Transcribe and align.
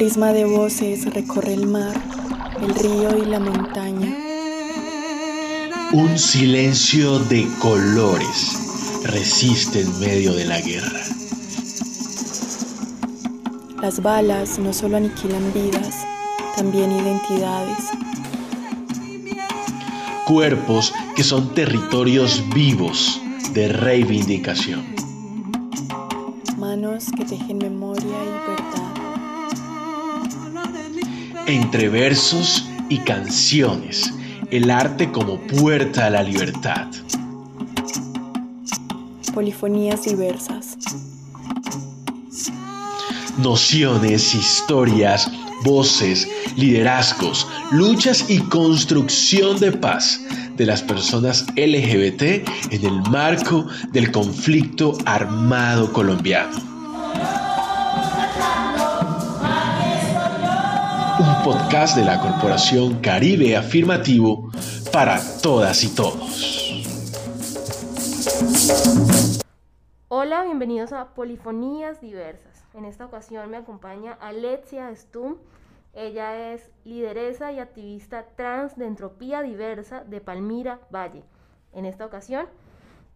prisma 0.00 0.32
de 0.32 0.46
voces 0.46 1.12
recorre 1.12 1.52
el 1.52 1.66
mar, 1.66 1.94
el 2.62 2.74
río 2.74 3.18
y 3.18 3.26
la 3.26 3.38
montaña. 3.38 4.16
Un 5.92 6.18
silencio 6.18 7.18
de 7.18 7.46
colores 7.60 9.02
resiste 9.04 9.82
en 9.82 10.00
medio 10.00 10.32
de 10.32 10.46
la 10.46 10.58
guerra. 10.62 11.02
Las 13.82 14.00
balas 14.00 14.58
no 14.58 14.72
solo 14.72 14.96
aniquilan 14.96 15.52
vidas, 15.52 16.06
también 16.56 16.92
identidades. 16.92 17.90
Cuerpos 20.24 20.94
que 21.14 21.24
son 21.24 21.52
territorios 21.52 22.42
vivos 22.54 23.20
de 23.52 23.68
reivindicación. 23.68 24.99
Entre 31.50 31.88
versos 31.88 32.64
y 32.88 32.98
canciones, 32.98 34.14
el 34.52 34.70
arte 34.70 35.10
como 35.10 35.40
puerta 35.40 36.06
a 36.06 36.10
la 36.10 36.22
libertad. 36.22 36.86
Polifonías 39.34 40.04
diversas. 40.04 40.76
Nociones, 43.38 44.32
historias, 44.32 45.28
voces, 45.64 46.28
liderazgos, 46.54 47.48
luchas 47.72 48.26
y 48.28 48.38
construcción 48.42 49.58
de 49.58 49.72
paz 49.72 50.20
de 50.56 50.66
las 50.66 50.82
personas 50.82 51.46
LGBT 51.56 52.22
en 52.70 52.84
el 52.84 53.02
marco 53.10 53.66
del 53.90 54.12
conflicto 54.12 54.96
armado 55.04 55.92
colombiano. 55.92 56.69
Podcast 61.44 61.96
de 61.96 62.04
la 62.04 62.20
Corporación 62.20 63.00
Caribe 63.00 63.56
Afirmativo 63.56 64.50
para 64.92 65.18
todas 65.42 65.82
y 65.84 65.94
todos. 65.94 66.82
Hola, 70.08 70.42
bienvenidos 70.44 70.92
a 70.92 71.14
Polifonías 71.14 72.00
Diversas. 72.00 72.64
En 72.74 72.84
esta 72.84 73.06
ocasión 73.06 73.50
me 73.50 73.56
acompaña 73.56 74.12
Alexia 74.20 74.94
Stum. 74.94 75.36
Ella 75.94 76.52
es 76.52 76.70
lideresa 76.84 77.52
y 77.52 77.58
activista 77.58 78.26
trans 78.36 78.76
de 78.76 78.86
Entropía 78.86 79.42
Diversa 79.42 80.04
de 80.04 80.20
Palmira 80.20 80.80
Valle. 80.92 81.24
En 81.72 81.86
esta 81.86 82.04
ocasión 82.04 82.46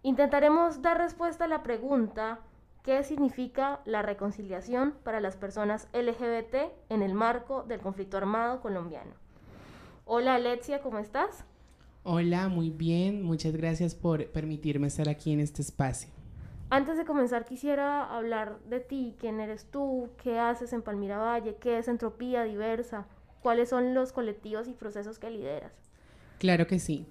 intentaremos 0.02 0.80
dar 0.80 0.98
respuesta 0.98 1.44
a 1.44 1.48
la 1.48 1.62
pregunta 1.62 2.40
¿qué 2.84 3.02
significa 3.02 3.80
la 3.86 4.02
reconciliación 4.02 4.94
para 5.02 5.18
las 5.18 5.36
personas 5.36 5.88
LGBT 5.94 6.54
en 6.90 7.02
el 7.02 7.14
marco 7.14 7.64
del 7.64 7.80
conflicto 7.80 8.18
armado 8.18 8.60
colombiano? 8.60 9.10
Hola 10.04 10.34
Alexia, 10.34 10.82
¿cómo 10.82 10.98
estás? 10.98 11.44
Hola, 12.02 12.48
muy 12.48 12.68
bien. 12.68 13.22
Muchas 13.22 13.56
gracias 13.56 13.94
por 13.94 14.26
permitirme 14.26 14.86
estar 14.86 15.08
aquí 15.08 15.32
en 15.32 15.40
este 15.40 15.62
espacio. 15.62 16.10
Antes 16.68 16.98
de 16.98 17.06
comenzar 17.06 17.46
quisiera 17.46 18.04
hablar 18.14 18.58
de 18.68 18.80
ti, 18.80 19.16
quién 19.18 19.40
eres 19.40 19.64
tú, 19.70 20.10
qué 20.22 20.38
haces 20.38 20.74
en 20.74 20.82
Palmira 20.82 21.16
Valle, 21.16 21.56
qué 21.58 21.78
es 21.78 21.88
Entropía 21.88 22.44
Diversa, 22.44 23.06
cuáles 23.40 23.70
son 23.70 23.94
los 23.94 24.12
colectivos 24.12 24.68
y 24.68 24.74
procesos 24.74 25.18
que 25.18 25.30
lideras. 25.30 25.72
Claro 26.38 26.66
que 26.66 26.78
sí. 26.78 27.06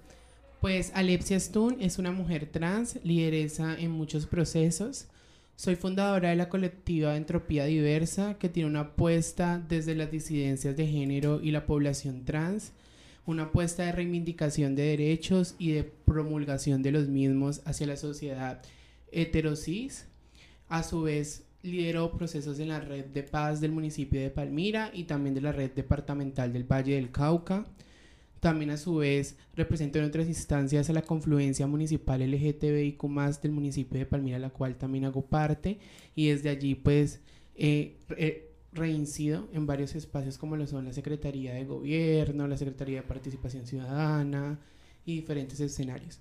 Pues 0.60 0.92
Alepsia 0.94 1.40
Stun 1.40 1.78
es 1.80 1.98
una 1.98 2.12
mujer 2.12 2.46
trans, 2.46 3.04
lideresa 3.04 3.74
en 3.76 3.90
muchos 3.90 4.26
procesos. 4.26 5.08
Soy 5.56 5.76
fundadora 5.76 6.30
de 6.30 6.36
la 6.36 6.48
colectiva 6.48 7.16
Entropía 7.16 7.64
Diversa, 7.64 8.34
que 8.38 8.48
tiene 8.48 8.68
una 8.68 8.80
apuesta 8.80 9.64
desde 9.68 9.94
las 9.94 10.10
disidencias 10.10 10.76
de 10.76 10.88
género 10.88 11.40
y 11.40 11.52
la 11.52 11.64
población 11.64 12.24
trans, 12.24 12.72
una 13.24 13.44
apuesta 13.44 13.84
de 13.84 13.92
reivindicación 13.92 14.74
de 14.74 14.82
derechos 14.82 15.54
y 15.60 15.70
de 15.70 15.84
promulgación 15.84 16.82
de 16.82 16.90
los 16.90 17.06
mismos 17.06 17.62
hacia 17.66 17.86
la 17.86 17.96
sociedad 17.96 18.62
heterosis. 19.12 20.08
A 20.68 20.82
su 20.82 21.02
vez, 21.02 21.44
lideró 21.62 22.10
procesos 22.10 22.58
en 22.58 22.68
la 22.68 22.80
red 22.80 23.04
de 23.06 23.22
paz 23.22 23.60
del 23.60 23.70
municipio 23.70 24.20
de 24.20 24.30
Palmira 24.30 24.90
y 24.92 25.04
también 25.04 25.36
de 25.36 25.40
la 25.40 25.52
red 25.52 25.70
departamental 25.70 26.52
del 26.52 26.64
Valle 26.64 26.96
del 26.96 27.12
Cauca. 27.12 27.64
También 28.44 28.72
a 28.72 28.76
su 28.76 28.96
vez 28.96 29.38
representó 29.54 29.98
en 29.98 30.04
otras 30.04 30.28
instancias 30.28 30.90
a 30.90 30.92
la 30.92 31.00
confluencia 31.00 31.66
municipal 31.66 32.20
LGTBIQ 32.20 33.02
del 33.40 33.52
municipio 33.52 33.98
de 33.98 34.04
Palmira, 34.04 34.38
la 34.38 34.50
cual 34.50 34.76
también 34.76 35.06
hago 35.06 35.22
parte. 35.24 35.78
Y 36.14 36.26
desde 36.26 36.50
allí 36.50 36.74
pues 36.74 37.22
eh, 37.54 37.96
reincido 38.70 39.48
en 39.54 39.64
varios 39.64 39.94
espacios 39.94 40.36
como 40.36 40.56
lo 40.56 40.66
son 40.66 40.84
la 40.84 40.92
Secretaría 40.92 41.54
de 41.54 41.64
Gobierno, 41.64 42.46
la 42.46 42.58
Secretaría 42.58 43.00
de 43.00 43.08
Participación 43.08 43.66
Ciudadana 43.66 44.60
y 45.06 45.14
diferentes 45.14 45.58
escenarios. 45.60 46.20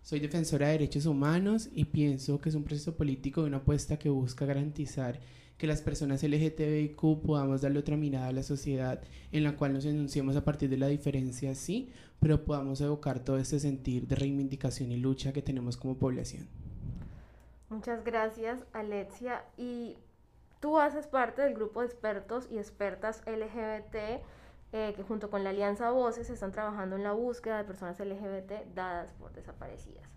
Soy 0.00 0.20
defensora 0.20 0.68
de 0.68 0.74
derechos 0.74 1.06
humanos 1.06 1.70
y 1.74 1.86
pienso 1.86 2.40
que 2.40 2.50
es 2.50 2.54
un 2.54 2.62
proceso 2.62 2.94
político 2.94 3.40
de 3.40 3.48
una 3.48 3.56
apuesta 3.56 3.98
que 3.98 4.10
busca 4.10 4.46
garantizar 4.46 5.18
que 5.58 5.66
las 5.66 5.82
personas 5.82 6.22
LGTBIQ 6.22 7.22
podamos 7.24 7.62
darle 7.62 7.78
otra 7.78 7.96
mirada 7.96 8.28
a 8.28 8.32
la 8.32 8.42
sociedad 8.42 9.00
en 9.32 9.44
la 9.44 9.56
cual 9.56 9.72
nos 9.72 9.84
enunciemos 9.84 10.36
a 10.36 10.44
partir 10.44 10.68
de 10.68 10.76
la 10.76 10.88
diferencia, 10.88 11.54
sí, 11.54 11.92
pero 12.20 12.44
podamos 12.44 12.80
evocar 12.80 13.20
todo 13.20 13.38
este 13.38 13.60
sentir 13.60 14.06
de 14.06 14.16
reivindicación 14.16 14.90
y 14.90 14.96
lucha 14.96 15.32
que 15.32 15.42
tenemos 15.42 15.76
como 15.76 15.96
población. 15.96 16.48
Muchas 17.68 18.04
gracias, 18.04 18.64
Alexia. 18.72 19.44
Y 19.56 19.96
tú 20.60 20.78
haces 20.78 21.06
parte 21.06 21.42
del 21.42 21.54
grupo 21.54 21.80
de 21.80 21.86
expertos 21.86 22.48
y 22.50 22.58
expertas 22.58 23.22
LGBT 23.26 24.22
eh, 24.72 24.92
que 24.96 25.02
junto 25.04 25.30
con 25.30 25.44
la 25.44 25.50
Alianza 25.50 25.90
Voces 25.90 26.30
están 26.30 26.50
trabajando 26.50 26.96
en 26.96 27.04
la 27.04 27.12
búsqueda 27.12 27.58
de 27.58 27.64
personas 27.64 27.98
LGBT 28.00 28.74
dadas 28.74 29.12
por 29.20 29.32
desaparecidas. 29.32 30.08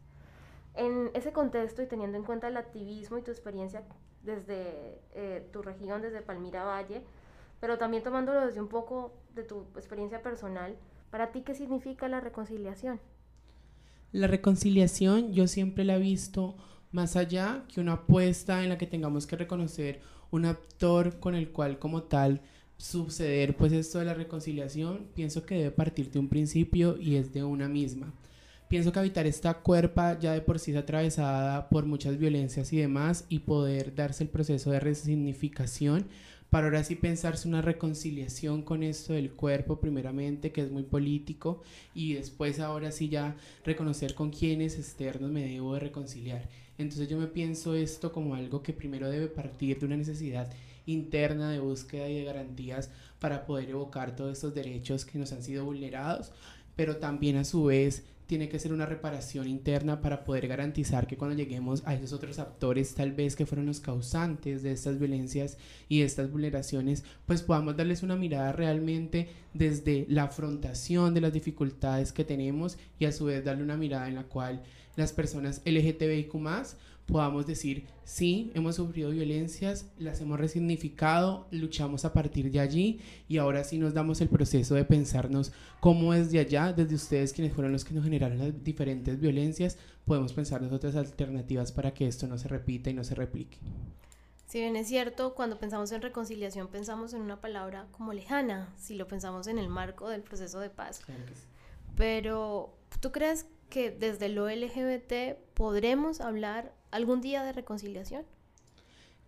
En 0.73 1.11
ese 1.13 1.31
contexto 1.31 1.83
y 1.83 1.87
teniendo 1.87 2.17
en 2.17 2.23
cuenta 2.23 2.47
el 2.47 2.57
activismo 2.57 3.17
y 3.17 3.21
tu 3.21 3.29
experiencia 3.29 3.83
desde 4.27 4.99
eh, 5.15 5.47
tu 5.51 5.63
región, 5.63 6.03
desde 6.03 6.21
Palmira 6.21 6.63
Valle, 6.63 7.01
pero 7.59 7.79
también 7.79 8.03
tomándolo 8.03 8.45
desde 8.45 8.61
un 8.61 8.67
poco 8.67 9.13
de 9.33 9.43
tu 9.43 9.61
experiencia 9.75 10.21
personal, 10.21 10.75
para 11.09 11.31
ti, 11.31 11.41
¿qué 11.41 11.55
significa 11.55 12.07
la 12.07 12.19
reconciliación? 12.19 12.99
La 14.11 14.27
reconciliación 14.27 15.33
yo 15.33 15.47
siempre 15.47 15.83
la 15.83 15.95
he 15.95 15.99
visto 15.99 16.55
más 16.91 17.15
allá 17.15 17.63
que 17.73 17.81
una 17.81 17.93
apuesta 17.93 18.63
en 18.63 18.69
la 18.69 18.77
que 18.77 18.85
tengamos 18.85 19.25
que 19.25 19.35
reconocer 19.35 20.01
un 20.29 20.45
actor 20.45 21.19
con 21.19 21.33
el 21.33 21.49
cual 21.51 21.79
como 21.79 22.03
tal 22.03 22.41
suceder 22.77 23.55
pues 23.57 23.71
esto 23.71 23.99
de 23.99 24.05
la 24.05 24.13
reconciliación, 24.13 25.07
pienso 25.15 25.45
que 25.45 25.55
debe 25.55 25.71
partir 25.71 26.11
de 26.11 26.19
un 26.19 26.29
principio 26.29 26.97
y 26.99 27.15
es 27.15 27.33
de 27.33 27.43
una 27.43 27.67
misma. 27.67 28.13
Pienso 28.67 28.91
que 28.91 28.99
habitar 28.99 29.25
esta 29.25 29.53
cuerpa 29.53 30.19
ya 30.19 30.33
de 30.33 30.41
por 30.41 30.59
sí 30.59 30.71
es 30.71 30.77
atravesada 30.77 31.69
por 31.69 31.85
muchas 31.85 32.17
violencias 32.17 32.73
y 32.73 32.77
demás 32.77 33.23
y 33.29 33.39
poder 33.39 33.95
darse 33.95 34.25
el 34.25 34.29
proceso 34.29 34.71
de 34.71 34.81
resignificación 34.81 36.05
para 36.49 36.67
ahora 36.67 36.83
sí 36.83 36.95
pensarse 36.95 37.47
una 37.47 37.61
reconciliación 37.61 38.61
con 38.63 38.83
esto 38.83 39.13
del 39.13 39.31
cuerpo 39.31 39.79
primeramente, 39.79 40.51
que 40.51 40.61
es 40.61 40.71
muy 40.71 40.83
político, 40.83 41.61
y 41.93 42.13
después 42.13 42.59
ahora 42.59 42.91
sí 42.91 43.09
ya 43.09 43.35
reconocer 43.65 44.15
con 44.15 44.31
quiénes 44.31 44.77
externos 44.77 45.29
me 45.29 45.45
debo 45.45 45.73
de 45.73 45.81
reconciliar. 45.81 46.47
Entonces 46.77 47.09
yo 47.09 47.17
me 47.17 47.27
pienso 47.27 47.75
esto 47.75 48.11
como 48.11 48.35
algo 48.35 48.63
que 48.63 48.73
primero 48.73 49.09
debe 49.09 49.27
partir 49.27 49.79
de 49.79 49.85
una 49.85 49.97
necesidad 49.97 50.49
interna 50.85 51.51
de 51.51 51.59
búsqueda 51.59 52.07
y 52.09 52.15
de 52.15 52.23
garantías 52.23 52.91
para 53.19 53.45
poder 53.45 53.69
evocar 53.69 54.15
todos 54.15 54.33
estos 54.33 54.53
derechos 54.53 55.03
que 55.03 55.19
nos 55.19 55.33
han 55.33 55.43
sido 55.43 55.65
vulnerados, 55.65 56.31
pero 56.77 56.97
también 56.97 57.35
a 57.37 57.43
su 57.43 57.65
vez 57.65 58.05
tiene 58.27 58.49
que 58.49 58.59
ser 58.59 58.73
una 58.73 58.85
reparación 58.85 59.47
interna 59.47 60.01
para 60.01 60.23
poder 60.23 60.47
garantizar 60.47 61.07
que 61.07 61.17
cuando 61.17 61.35
lleguemos 61.35 61.81
a 61.85 61.95
esos 61.95 62.13
otros 62.13 62.39
actores 62.39 62.93
tal 62.93 63.13
vez 63.13 63.35
que 63.35 63.45
fueron 63.45 63.65
los 63.65 63.79
causantes 63.79 64.61
de 64.63 64.71
estas 64.71 64.99
violencias 64.99 65.57
y 65.87 65.99
de 65.99 66.05
estas 66.05 66.29
vulneraciones, 66.29 67.03
pues 67.25 67.41
podamos 67.41 67.77
darles 67.77 68.03
una 68.03 68.17
mirada 68.17 68.51
realmente 68.51 69.29
desde 69.53 70.05
la 70.09 70.23
afrontación 70.23 71.13
de 71.13 71.21
las 71.21 71.33
dificultades 71.33 72.11
que 72.11 72.25
tenemos 72.25 72.77
y 72.99 73.05
a 73.05 73.11
su 73.11 73.25
vez 73.25 73.43
darle 73.43 73.63
una 73.63 73.77
mirada 73.77 74.07
en 74.07 74.15
la 74.15 74.23
cual 74.23 74.61
las 74.95 75.13
personas 75.13 75.61
LGTBIQ 75.65 76.35
podamos 77.07 77.47
decir, 77.47 77.87
sí, 78.03 78.51
hemos 78.53 78.75
sufrido 78.75 79.09
violencias, 79.09 79.89
las 79.97 80.19
hemos 80.21 80.39
resignificado, 80.39 81.47
luchamos 81.51 82.05
a 82.05 82.13
partir 82.13 82.51
de 82.51 82.59
allí 82.59 82.99
y 83.27 83.37
ahora 83.37 83.63
sí 83.63 83.77
nos 83.77 83.93
damos 83.93 84.21
el 84.21 84.27
proceso 84.27 84.75
de 84.75 84.83
pensarnos 84.83 85.53
cómo 85.79 86.13
desde 86.13 86.39
allá, 86.39 86.73
desde 86.73 86.95
ustedes 86.95 87.33
quienes 87.33 87.53
fueron 87.53 87.71
los 87.71 87.85
que 87.85 87.93
nos 87.93 88.03
generaron 88.03 88.37
las 88.37 88.63
diferentes 88.63 89.19
violencias, 89.19 89.77
podemos 90.05 90.33
pensarnos 90.33 90.71
otras 90.71 90.95
alternativas 90.95 91.71
para 91.71 91.93
que 91.93 92.07
esto 92.07 92.27
no 92.27 92.37
se 92.37 92.49
repita 92.49 92.89
y 92.89 92.93
no 92.93 93.03
se 93.03 93.15
replique. 93.15 93.57
Si 94.45 94.59
bien 94.59 94.75
es 94.75 94.87
cierto, 94.87 95.33
cuando 95.33 95.57
pensamos 95.57 95.91
en 95.91 96.01
reconciliación 96.01 96.67
pensamos 96.67 97.13
en 97.13 97.21
una 97.21 97.39
palabra 97.41 97.87
como 97.91 98.13
lejana, 98.13 98.73
si 98.77 98.95
lo 98.95 99.07
pensamos 99.07 99.47
en 99.47 99.59
el 99.59 99.69
marco 99.69 100.09
del 100.09 100.23
proceso 100.23 100.59
de 100.59 100.69
paz. 100.69 101.01
Pero, 101.95 102.77
¿tú 103.01 103.11
crees 103.11 103.45
que 103.69 103.91
desde 103.91 104.29
lo 104.29 104.49
LGBT 104.49 105.37
podremos 105.53 106.21
hablar 106.21 106.73
algún 106.91 107.21
día 107.21 107.43
de 107.43 107.53
reconciliación? 107.53 108.25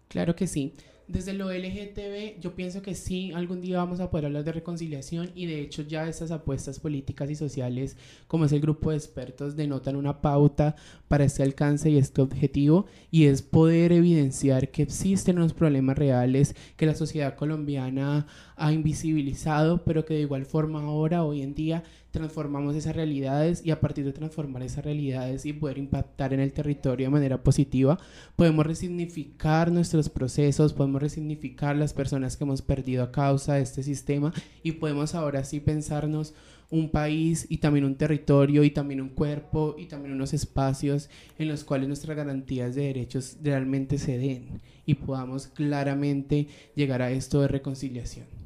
Claro 0.07 0.35
que 0.35 0.47
sí. 0.47 0.73
Desde 1.09 1.33
lo 1.33 1.51
LGTB, 1.51 2.39
yo 2.39 2.53
pienso 2.53 2.83
que 2.83 2.93
sí, 2.93 3.31
algún 3.33 3.61
día 3.61 3.77
vamos 3.77 3.99
a 3.99 4.11
poder 4.11 4.27
hablar 4.27 4.43
de 4.43 4.51
reconciliación 4.51 5.31
y 5.33 5.47
de 5.47 5.59
hecho 5.59 5.81
ya 5.81 6.07
estas 6.07 6.29
apuestas 6.29 6.79
políticas 6.79 7.31
y 7.31 7.35
sociales, 7.35 7.97
como 8.27 8.45
es 8.45 8.51
el 8.51 8.61
grupo 8.61 8.91
de 8.91 8.97
expertos, 8.97 9.55
denotan 9.55 9.95
una 9.95 10.21
pauta 10.21 10.75
para 11.07 11.23
este 11.23 11.41
alcance 11.41 11.89
y 11.89 11.97
este 11.97 12.21
objetivo 12.21 12.85
y 13.09 13.25
es 13.25 13.41
poder 13.41 13.91
evidenciar 13.91 14.69
que 14.69 14.83
existen 14.83 15.39
unos 15.39 15.53
problemas 15.53 15.97
reales 15.97 16.55
que 16.77 16.85
la 16.85 16.93
sociedad 16.93 17.35
colombiana 17.35 18.27
ha 18.59 18.71
invisibilizado, 18.73 19.83
pero 19.83 20.05
que 20.05 20.13
de 20.13 20.21
igual 20.21 20.45
forma 20.45 20.81
ahora, 20.81 21.23
hoy 21.23 21.41
en 21.41 21.55
día, 21.55 21.83
transformamos 22.11 22.75
esas 22.75 22.95
realidades 22.95 23.65
y 23.65 23.71
a 23.71 23.79
partir 23.79 24.05
de 24.05 24.13
transformar 24.13 24.63
esas 24.63 24.83
realidades 24.83 25.45
y 25.45 25.53
poder 25.53 25.77
impactar 25.77 26.33
en 26.33 26.39
el 26.39 26.53
territorio 26.53 27.07
de 27.07 27.11
manera 27.11 27.43
positiva, 27.43 27.99
podemos 28.35 28.65
resignificar 28.65 29.71
nuestros 29.71 30.09
procesos, 30.09 30.73
podemos 30.73 31.01
resignificar 31.01 31.75
las 31.75 31.93
personas 31.93 32.35
que 32.35 32.43
hemos 32.43 32.61
perdido 32.61 33.03
a 33.03 33.11
causa 33.11 33.55
de 33.55 33.61
este 33.61 33.83
sistema 33.83 34.33
y 34.63 34.73
podemos 34.73 35.15
ahora 35.15 35.43
sí 35.43 35.59
pensarnos 35.59 36.33
un 36.71 36.89
país 36.89 37.47
y 37.49 37.57
también 37.57 37.85
un 37.85 37.95
territorio 37.95 38.63
y 38.63 38.69
también 38.69 39.01
un 39.01 39.09
cuerpo 39.09 39.75
y 39.77 39.85
también 39.85 40.13
unos 40.13 40.33
espacios 40.33 41.09
en 41.37 41.47
los 41.47 41.63
cuales 41.63 41.87
nuestras 41.87 42.15
garantías 42.15 42.75
de 42.75 42.83
derechos 42.83 43.37
realmente 43.41 43.97
se 43.97 44.17
den 44.17 44.61
y 44.85 44.95
podamos 44.95 45.47
claramente 45.47 46.47
llegar 46.75 47.01
a 47.01 47.11
esto 47.11 47.41
de 47.41 47.47
reconciliación. 47.47 48.38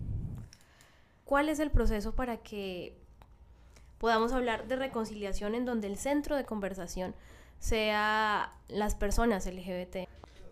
¿Cuál 1.34 1.50
es 1.50 1.58
el 1.58 1.72
proceso 1.72 2.14
para 2.14 2.38
que 2.38 2.94
podamos 3.98 4.34
hablar 4.34 4.68
de 4.68 4.76
reconciliación 4.76 5.56
en 5.56 5.66
donde 5.66 5.88
el 5.88 5.98
centro 5.98 6.36
de 6.36 6.46
conversación 6.46 7.16
sea 7.58 8.52
las 8.70 8.94
personas 8.94 9.48
LGBT. 9.48 10.08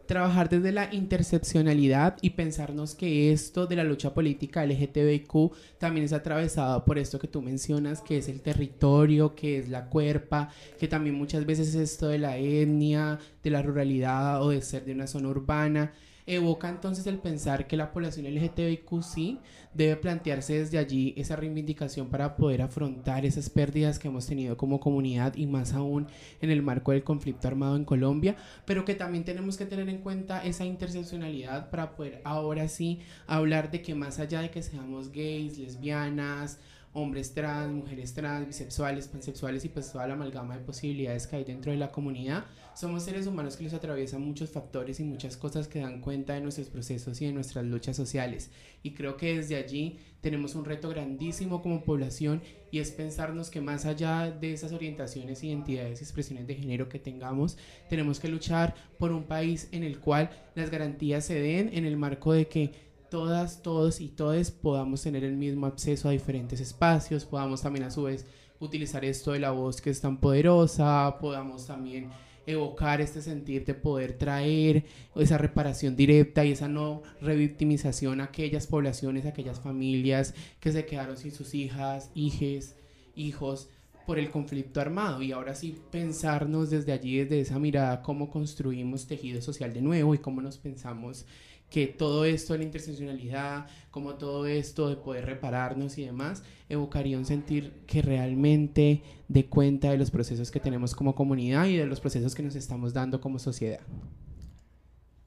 Trabajar 0.07 0.49
desde 0.49 0.71
la 0.71 0.91
interseccionalidad 0.91 2.17
y 2.21 2.31
pensarnos 2.31 2.95
que 2.95 3.31
esto 3.31 3.67
de 3.67 3.75
la 3.75 3.83
lucha 3.83 4.15
política 4.15 4.65
LGTBIQ 4.65 5.51
también 5.77 6.05
es 6.07 6.13
atravesado 6.13 6.83
por 6.83 6.97
esto 6.97 7.19
que 7.19 7.27
tú 7.27 7.43
mencionas, 7.43 8.01
que 8.01 8.17
es 8.17 8.27
el 8.27 8.41
territorio, 8.41 9.35
que 9.35 9.59
es 9.59 9.69
la 9.69 9.85
cuerpa, 9.85 10.49
que 10.79 10.87
también 10.87 11.15
muchas 11.15 11.45
veces 11.45 11.75
es 11.75 11.75
esto 11.75 12.07
de 12.07 12.17
la 12.17 12.37
etnia, 12.37 13.19
de 13.43 13.51
la 13.51 13.61
ruralidad 13.61 14.41
o 14.41 14.49
de 14.49 14.63
ser 14.63 14.83
de 14.85 14.93
una 14.93 15.05
zona 15.05 15.29
urbana 15.29 15.93
evoca 16.35 16.69
entonces 16.69 17.05
el 17.07 17.17
pensar 17.17 17.67
que 17.67 17.77
la 17.77 17.91
población 17.91 18.25
LGTBIQ 18.25 19.01
sí 19.03 19.39
debe 19.73 19.95
plantearse 19.95 20.59
desde 20.59 20.77
allí 20.77 21.13
esa 21.17 21.35
reivindicación 21.35 22.09
para 22.09 22.35
poder 22.35 22.61
afrontar 22.61 23.25
esas 23.25 23.49
pérdidas 23.49 23.99
que 23.99 24.07
hemos 24.07 24.25
tenido 24.25 24.57
como 24.57 24.79
comunidad 24.79 25.35
y 25.35 25.45
más 25.45 25.73
aún 25.73 26.07
en 26.41 26.49
el 26.49 26.61
marco 26.61 26.91
del 26.91 27.03
conflicto 27.03 27.47
armado 27.47 27.75
en 27.75 27.85
Colombia, 27.85 28.35
pero 28.65 28.85
que 28.85 28.95
también 28.95 29.23
tenemos 29.23 29.57
que 29.57 29.65
tener 29.65 29.89
en 29.89 29.99
cuenta 29.99 30.43
esa 30.43 30.65
interseccionalidad 30.65 31.69
para 31.69 31.95
poder 31.95 32.21
ahora 32.23 32.67
sí 32.67 32.99
hablar 33.27 33.71
de 33.71 33.81
que 33.81 33.95
más 33.95 34.19
allá 34.19 34.41
de 34.41 34.51
que 34.51 34.61
seamos 34.61 35.11
gays, 35.11 35.57
lesbianas, 35.57 36.59
hombres 36.93 37.33
trans, 37.33 37.73
mujeres 37.73 38.13
trans, 38.13 38.47
bisexuales, 38.47 39.07
pansexuales 39.07 39.63
y 39.65 39.69
pues 39.69 39.91
toda 39.91 40.07
la 40.07 40.13
amalgama 40.13 40.57
de 40.57 40.63
posibilidades 40.63 41.27
que 41.27 41.37
hay 41.37 41.43
dentro 41.43 41.71
de 41.71 41.77
la 41.77 41.91
comunidad. 41.91 42.45
Somos 42.75 43.03
seres 43.03 43.27
humanos 43.27 43.57
que 43.57 43.63
les 43.63 43.73
atraviesan 43.73 44.21
muchos 44.21 44.49
factores 44.49 44.99
y 44.99 45.03
muchas 45.03 45.37
cosas 45.37 45.67
que 45.67 45.79
dan 45.79 46.01
cuenta 46.01 46.33
de 46.33 46.41
nuestros 46.41 46.69
procesos 46.69 47.21
y 47.21 47.25
de 47.25 47.33
nuestras 47.33 47.65
luchas 47.65 47.95
sociales. 47.95 48.51
Y 48.83 48.91
creo 48.91 49.17
que 49.17 49.37
desde 49.37 49.55
allí 49.55 49.99
tenemos 50.21 50.55
un 50.55 50.65
reto 50.65 50.89
grandísimo 50.89 51.61
como 51.61 51.83
población 51.83 52.41
y 52.71 52.79
es 52.79 52.91
pensarnos 52.91 53.49
que 53.49 53.61
más 53.61 53.85
allá 53.85 54.31
de 54.31 54.53
esas 54.53 54.71
orientaciones, 54.71 55.43
identidades 55.43 55.99
y 55.99 56.03
expresiones 56.03 56.47
de 56.47 56.55
género 56.55 56.87
que 56.89 56.99
tengamos, 56.99 57.57
tenemos 57.89 58.19
que 58.19 58.29
luchar 58.29 58.75
por 58.97 59.11
un 59.11 59.23
país 59.23 59.67
en 59.71 59.83
el 59.83 59.99
cual 59.99 60.29
las 60.55 60.69
garantías 60.69 61.25
se 61.25 61.39
den 61.39 61.69
en 61.73 61.85
el 61.85 61.97
marco 61.97 62.33
de 62.33 62.47
que 62.47 62.90
todas, 63.11 63.61
todos 63.61 63.99
y 63.99 64.07
todes 64.07 64.51
podamos 64.51 65.03
tener 65.03 65.25
el 65.25 65.35
mismo 65.35 65.67
acceso 65.67 66.07
a 66.07 66.13
diferentes 66.13 66.61
espacios, 66.61 67.25
podamos 67.25 67.61
también 67.61 67.83
a 67.83 67.91
su 67.91 68.03
vez 68.03 68.25
utilizar 68.59 69.03
esto 69.03 69.33
de 69.33 69.39
la 69.39 69.51
voz 69.51 69.81
que 69.81 69.89
es 69.89 69.99
tan 69.99 70.17
poderosa, 70.17 71.17
podamos 71.19 71.67
también 71.67 72.09
evocar 72.45 73.01
este 73.01 73.21
sentir 73.21 73.65
de 73.65 73.73
poder 73.73 74.17
traer 74.17 74.85
esa 75.15 75.37
reparación 75.37 75.97
directa 75.97 76.45
y 76.45 76.53
esa 76.53 76.69
no 76.69 77.03
revictimización 77.19 78.21
a 78.21 78.25
aquellas 78.25 78.65
poblaciones, 78.65 79.25
a 79.25 79.29
aquellas 79.29 79.59
familias 79.59 80.33
que 80.61 80.71
se 80.71 80.85
quedaron 80.85 81.17
sin 81.17 81.33
sus 81.33 81.53
hijas, 81.53 82.11
hijes, 82.15 82.77
hijos 83.13 83.67
por 84.07 84.19
el 84.19 84.31
conflicto 84.31 84.79
armado. 84.79 85.21
Y 85.21 85.33
ahora 85.33 85.53
sí 85.53 85.77
pensarnos 85.91 86.69
desde 86.69 86.93
allí, 86.93 87.17
desde 87.17 87.41
esa 87.41 87.59
mirada, 87.59 88.01
cómo 88.01 88.29
construimos 88.31 89.05
tejido 89.05 89.41
social 89.41 89.73
de 89.73 89.81
nuevo 89.81 90.15
y 90.15 90.19
cómo 90.19 90.41
nos 90.41 90.57
pensamos 90.57 91.25
que 91.71 91.87
todo 91.87 92.25
esto 92.25 92.53
de 92.53 92.59
la 92.59 92.65
interseccionalidad, 92.65 93.65
como 93.91 94.15
todo 94.15 94.45
esto 94.45 94.89
de 94.89 94.97
poder 94.97 95.25
repararnos 95.25 95.97
y 95.97 96.05
demás, 96.05 96.43
evocaría 96.67 97.17
un 97.17 97.25
sentir 97.25 97.85
que 97.87 98.01
realmente 98.01 99.01
dé 99.29 99.45
cuenta 99.47 99.89
de 99.89 99.97
los 99.97 100.11
procesos 100.11 100.51
que 100.51 100.59
tenemos 100.59 100.93
como 100.93 101.15
comunidad 101.15 101.65
y 101.65 101.77
de 101.77 101.85
los 101.85 102.01
procesos 102.01 102.35
que 102.35 102.43
nos 102.43 102.55
estamos 102.55 102.93
dando 102.93 103.21
como 103.21 103.39
sociedad. 103.39 103.79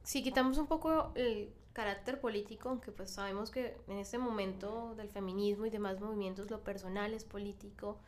Si 0.03 0.23
quitamos 0.23 0.59
un 0.59 0.67
poco 0.67 1.13
el 1.15 1.49
carácter 1.73 2.21
político, 2.21 2.69
aunque 2.69 2.93
pues 2.93 3.11
sabemos 3.11 3.51
que 3.51 3.79
en 3.89 3.97
este 3.97 4.19
momento 4.19 4.95
del 4.97 5.09
feminismo 5.09 5.65
y 5.65 5.71
demás 5.71 5.99
movimientos 5.99 6.51
lo 6.51 6.61
personal 6.61 7.15
es 7.15 7.25
político, 7.25 7.99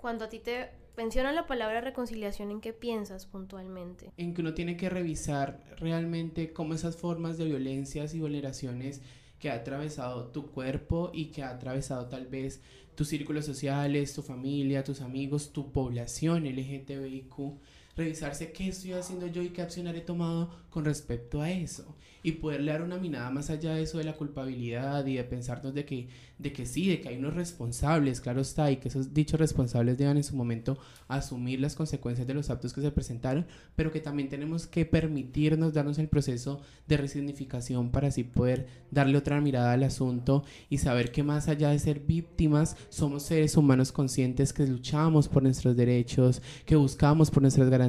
cuando 0.00 0.24
a 0.24 0.28
ti 0.28 0.38
te 0.38 0.70
menciona 0.96 1.32
la 1.32 1.46
palabra 1.46 1.80
reconciliación, 1.80 2.50
¿en 2.50 2.60
qué 2.60 2.72
piensas 2.72 3.26
puntualmente? 3.26 4.12
En 4.16 4.34
que 4.34 4.40
uno 4.40 4.54
tiene 4.54 4.76
que 4.76 4.88
revisar 4.88 5.62
realmente 5.76 6.52
cómo 6.52 6.74
esas 6.74 6.96
formas 6.96 7.38
de 7.38 7.44
violencias 7.44 8.14
y 8.14 8.20
vulneraciones 8.20 9.02
que 9.38 9.50
ha 9.50 9.54
atravesado 9.54 10.28
tu 10.28 10.50
cuerpo 10.50 11.10
y 11.14 11.26
que 11.26 11.42
ha 11.42 11.50
atravesado 11.50 12.08
tal 12.08 12.26
vez 12.26 12.60
tus 12.94 13.08
círculos 13.08 13.46
sociales, 13.46 14.12
tu 14.12 14.22
familia, 14.22 14.82
tus 14.82 15.00
amigos, 15.00 15.52
tu 15.52 15.70
población 15.70 16.44
LGTBIQ, 16.44 17.60
revisarse 17.98 18.52
qué 18.52 18.68
estoy 18.68 18.92
haciendo 18.92 19.26
yo 19.26 19.42
y 19.42 19.50
qué 19.50 19.60
acción 19.60 19.88
he 19.88 20.00
tomado 20.00 20.50
con 20.70 20.84
respecto 20.84 21.42
a 21.42 21.50
eso. 21.50 21.96
Y 22.22 22.32
poderle 22.32 22.72
dar 22.72 22.82
una 22.82 22.98
mirada 22.98 23.30
más 23.30 23.48
allá 23.48 23.74
de 23.74 23.82
eso 23.82 23.98
de 23.98 24.04
la 24.04 24.16
culpabilidad 24.16 25.06
y 25.06 25.16
de 25.16 25.24
pensarnos 25.24 25.72
de 25.72 25.84
que, 25.84 26.08
de 26.38 26.52
que 26.52 26.66
sí, 26.66 26.88
de 26.88 27.00
que 27.00 27.08
hay 27.08 27.16
unos 27.16 27.34
responsables, 27.34 28.20
claro 28.20 28.40
está, 28.40 28.70
y 28.70 28.76
que 28.76 28.88
esos 28.88 29.14
dichos 29.14 29.38
responsables 29.38 29.96
deban 29.96 30.16
en 30.16 30.24
su 30.24 30.36
momento 30.36 30.78
asumir 31.06 31.60
las 31.60 31.76
consecuencias 31.76 32.26
de 32.26 32.34
los 32.34 32.50
actos 32.50 32.72
que 32.72 32.80
se 32.80 32.90
presentaron, 32.90 33.46
pero 33.76 33.92
que 33.92 34.00
también 34.00 34.28
tenemos 34.28 34.66
que 34.66 34.84
permitirnos 34.84 35.72
darnos 35.72 35.98
el 35.98 36.08
proceso 36.08 36.60
de 36.88 36.96
resignificación 36.96 37.90
para 37.90 38.08
así 38.08 38.24
poder 38.24 38.66
darle 38.90 39.16
otra 39.16 39.40
mirada 39.40 39.72
al 39.72 39.84
asunto 39.84 40.44
y 40.68 40.78
saber 40.78 41.12
que 41.12 41.22
más 41.22 41.48
allá 41.48 41.70
de 41.70 41.78
ser 41.78 42.00
víctimas, 42.00 42.76
somos 42.88 43.22
seres 43.22 43.56
humanos 43.56 43.92
conscientes 43.92 44.52
que 44.52 44.66
luchamos 44.66 45.28
por 45.28 45.44
nuestros 45.44 45.76
derechos, 45.76 46.42
que 46.66 46.76
buscamos 46.76 47.30
por 47.30 47.42
nuestras 47.42 47.70
garantías 47.70 47.87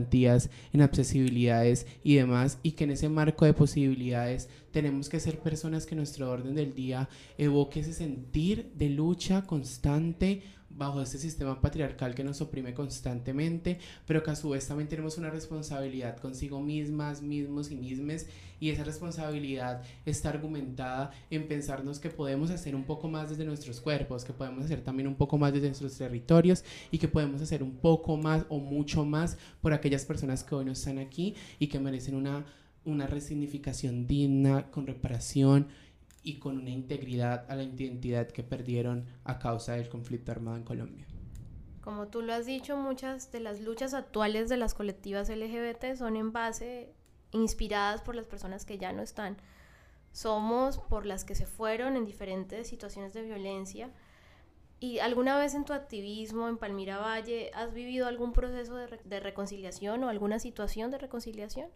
en 0.74 0.82
accesibilidades 0.82 1.88
y 2.04 2.16
demás, 2.16 2.60
y 2.64 2.72
que 2.72 2.84
en 2.86 2.92
ese 2.92 3.10
marco 3.10 3.46
de 3.46 3.54
posibilidades 3.54 4.50
tenemos 4.72 5.10
que 5.10 5.20
ser 5.20 5.40
personas 5.40 5.86
que 5.86 5.96
nuestro 5.96 6.30
orden 6.30 6.56
del 6.56 6.74
día 6.74 7.10
evoque 7.38 7.82
ese 7.82 7.94
sentir 7.94 8.72
de 8.76 8.90
lucha 8.90 9.44
constante 9.46 10.44
bajo 10.70 11.02
este 11.02 11.18
sistema 11.18 11.60
patriarcal 11.60 12.16
que 12.16 12.24
nos 12.24 12.42
oprime 12.42 12.74
constantemente, 12.74 13.80
pero 14.06 14.24
que 14.24 14.32
a 14.32 14.36
su 14.36 14.50
vez 14.50 14.68
también 14.68 14.88
tenemos 14.88 15.18
una 15.18 15.30
responsabilidad 15.30 16.18
consigo 16.18 16.62
mismas, 16.62 17.22
mismos 17.22 17.72
y 17.72 17.76
mismes, 17.76 18.28
y 18.60 18.70
esa 18.70 18.84
responsabilidad 18.84 19.82
está 20.06 20.30
argumentada 20.30 21.12
en 21.30 21.48
pensarnos 21.48 22.00
que 22.00 22.10
podemos 22.10 22.52
hacer 22.52 22.76
un 22.76 22.84
poco 22.84 23.08
más 23.08 23.30
desde 23.30 23.46
nuestros 23.46 23.80
cuerpos, 23.80 24.26
que 24.26 24.34
podemos 24.34 24.66
hacer 24.66 24.82
también 24.82 25.08
un 25.08 25.16
poco 25.16 25.38
más 25.38 25.54
desde 25.54 25.68
nuestros 25.68 25.98
territorios 25.98 26.64
y 26.92 26.98
que 26.98 27.08
podemos 27.08 27.42
hacer 27.42 27.64
un 27.64 27.78
poco 27.78 28.18
más 28.18 28.46
o 28.50 28.60
mucho 28.60 29.06
más 29.06 29.38
por 29.62 29.74
aquellas 29.74 30.06
personas 30.06 30.44
que 30.44 30.56
hoy 30.56 30.66
no 30.66 30.74
están 30.74 31.00
aquí 31.00 31.36
y 31.58 31.68
que 31.68 31.80
merecen 31.80 32.16
una 32.16 32.46
una 32.86 33.08
resignificación 33.08 34.08
digna, 34.08 34.72
con 34.72 34.88
reparación 34.88 35.68
y 36.24 36.40
con 36.40 36.58
una 36.58 36.70
integridad 36.70 37.46
a 37.50 37.56
la 37.56 37.64
identidad 37.64 38.28
que 38.28 38.44
perdieron 38.44 39.06
a 39.24 39.40
causa 39.40 39.74
del 39.74 39.90
conflicto 39.90 40.32
armado 40.32 40.58
en 40.58 40.64
Colombia. 40.64 41.08
Como 41.82 42.08
tú 42.08 42.22
lo 42.22 42.34
has 42.34 42.46
dicho, 42.46 42.78
muchas 42.78 43.32
de 43.32 43.40
las 43.40 43.62
luchas 43.62 43.94
actuales 43.94 44.50
de 44.50 44.58
las 44.58 44.74
colectivas 44.74 45.30
LGBT 45.30 45.96
son 45.96 46.18
en 46.18 46.32
base, 46.32 46.94
inspiradas 47.32 48.02
por 48.02 48.16
las 48.16 48.28
personas 48.28 48.66
que 48.66 48.78
ya 48.78 48.92
no 48.92 49.02
están. 49.02 49.38
Somos 50.12 50.78
por 50.78 51.06
las 51.06 51.24
que 51.24 51.36
se 51.36 51.46
fueron 51.46 51.96
en 51.96 52.06
diferentes 52.06 52.68
situaciones 52.68 53.14
de 53.14 53.24
violencia. 53.24 53.90
¿Y 54.80 55.00
alguna 55.00 55.38
vez 55.38 55.56
en 55.56 55.66
tu 55.66 55.74
activismo 55.74 56.48
en 56.48 56.58
Palmira 56.58 56.98
Valle 57.00 57.52
has 57.54 57.74
vivido 57.74 58.08
algún 58.08 58.34
proceso 58.34 58.76
de, 58.76 59.00
de 59.04 59.20
reconciliación 59.20 60.04
o 60.04 60.10
alguna 60.10 60.40
situación 60.40 60.92
de 60.92 60.98
reconciliación? 60.98 61.70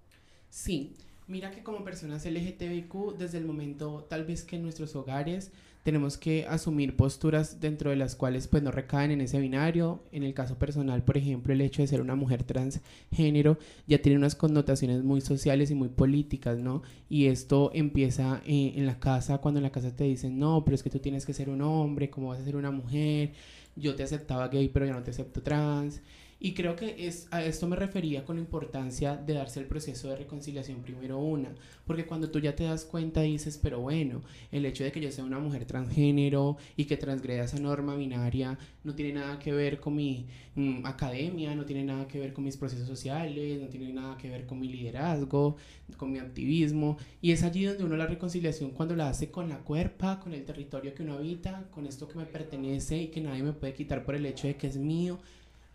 Sí, 0.49 0.95
Mira 1.27 1.51
que 1.51 1.63
como 1.63 1.83
personas 1.83 2.25
LGTBIQ, 2.25 3.17
desde 3.17 3.37
el 3.37 3.45
momento 3.45 4.05
tal 4.09 4.25
vez 4.25 4.43
que 4.43 4.57
en 4.57 4.63
nuestros 4.63 4.95
hogares 4.95 5.51
tenemos 5.83 6.17
que 6.17 6.45
asumir 6.47 6.95
posturas 6.95 7.59
dentro 7.59 7.89
de 7.89 7.97
las 7.97 8.15
cuales 8.15 8.47
pues 8.47 8.63
no 8.63 8.71
recaen 8.71 9.11
en 9.11 9.21
ese 9.21 9.39
binario. 9.39 10.01
En 10.11 10.23
el 10.23 10.33
caso 10.33 10.57
personal, 10.57 11.03
por 11.03 11.17
ejemplo, 11.17 11.53
el 11.53 11.61
hecho 11.61 11.81
de 11.81 11.87
ser 11.87 11.99
una 12.01 12.15
mujer 12.15 12.43
transgénero 12.43 13.57
ya 13.85 14.01
tiene 14.01 14.17
unas 14.17 14.35
connotaciones 14.35 15.03
muy 15.03 15.19
sociales 15.19 15.71
y 15.71 15.75
muy 15.75 15.89
políticas, 15.89 16.57
¿no? 16.57 16.83
Y 17.09 17.25
esto 17.25 17.71
empieza 17.73 18.41
eh, 18.45 18.73
en 18.75 18.85
la 18.85 18.99
casa, 18.99 19.39
cuando 19.39 19.59
en 19.59 19.63
la 19.63 19.71
casa 19.71 19.93
te 19.93 20.05
dicen, 20.05 20.39
no, 20.39 20.63
pero 20.63 20.75
es 20.75 20.83
que 20.83 20.89
tú 20.89 20.99
tienes 20.99 21.25
que 21.25 21.33
ser 21.33 21.49
un 21.49 21.61
hombre, 21.61 22.09
¿cómo 22.09 22.29
vas 22.29 22.39
a 22.39 22.45
ser 22.45 22.55
una 22.55 22.71
mujer? 22.71 23.33
Yo 23.75 23.95
te 23.95 24.03
aceptaba 24.03 24.47
gay, 24.47 24.69
pero 24.69 24.85
ya 24.85 24.93
no 24.93 25.03
te 25.03 25.11
acepto 25.11 25.41
trans. 25.43 26.01
Y 26.45 26.53
creo 26.53 26.75
que 26.75 27.07
es, 27.07 27.29
a 27.31 27.41
esto 27.41 27.69
me 27.69 27.77
refería 27.77 28.25
con 28.25 28.35
la 28.35 28.41
importancia 28.41 29.15
de 29.15 29.33
darse 29.33 29.61
el 29.61 29.65
proceso 29.65 30.09
de 30.09 30.17
reconciliación 30.17 30.81
primero 30.81 31.17
una, 31.17 31.55
porque 31.87 32.05
cuando 32.05 32.29
tú 32.31 32.39
ya 32.39 32.53
te 32.53 32.65
das 32.65 32.83
cuenta 32.83 33.21
dices, 33.21 33.57
pero 33.57 33.79
bueno, 33.79 34.21
el 34.51 34.65
hecho 34.65 34.83
de 34.83 34.91
que 34.91 34.99
yo 34.99 35.09
sea 35.09 35.23
una 35.23 35.39
mujer 35.39 35.63
transgénero 35.63 36.57
y 36.75 36.83
que 36.83 36.97
transgreda 36.97 37.45
esa 37.45 37.61
norma 37.61 37.95
binaria 37.95 38.57
no 38.83 38.93
tiene 38.93 39.13
nada 39.13 39.39
que 39.39 39.53
ver 39.53 39.79
con 39.79 39.95
mi 39.95 40.25
mm, 40.55 40.85
academia, 40.85 41.55
no 41.55 41.63
tiene 41.63 41.85
nada 41.85 42.09
que 42.09 42.19
ver 42.19 42.33
con 42.33 42.43
mis 42.43 42.57
procesos 42.57 42.89
sociales, 42.89 43.61
no 43.61 43.67
tiene 43.67 43.93
nada 43.93 44.17
que 44.17 44.29
ver 44.29 44.45
con 44.45 44.59
mi 44.59 44.67
liderazgo, 44.67 45.55
con 45.95 46.11
mi 46.11 46.19
activismo, 46.19 46.97
y 47.21 47.31
es 47.31 47.43
allí 47.43 47.63
donde 47.63 47.85
uno 47.85 47.95
la 47.95 48.07
reconciliación 48.07 48.71
cuando 48.71 48.97
la 48.97 49.07
hace 49.07 49.31
con 49.31 49.47
la 49.47 49.59
cuerpa, 49.59 50.19
con 50.19 50.33
el 50.33 50.43
territorio 50.43 50.93
que 50.93 51.03
uno 51.03 51.13
habita, 51.13 51.69
con 51.71 51.87
esto 51.87 52.09
que 52.09 52.17
me 52.17 52.25
pertenece 52.25 52.97
y 53.01 53.07
que 53.07 53.21
nadie 53.21 53.43
me 53.43 53.53
puede 53.53 53.73
quitar 53.73 54.03
por 54.03 54.15
el 54.15 54.25
hecho 54.25 54.47
de 54.47 54.57
que 54.57 54.67
es 54.67 54.75
mío. 54.75 55.19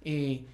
Eh, 0.04 0.44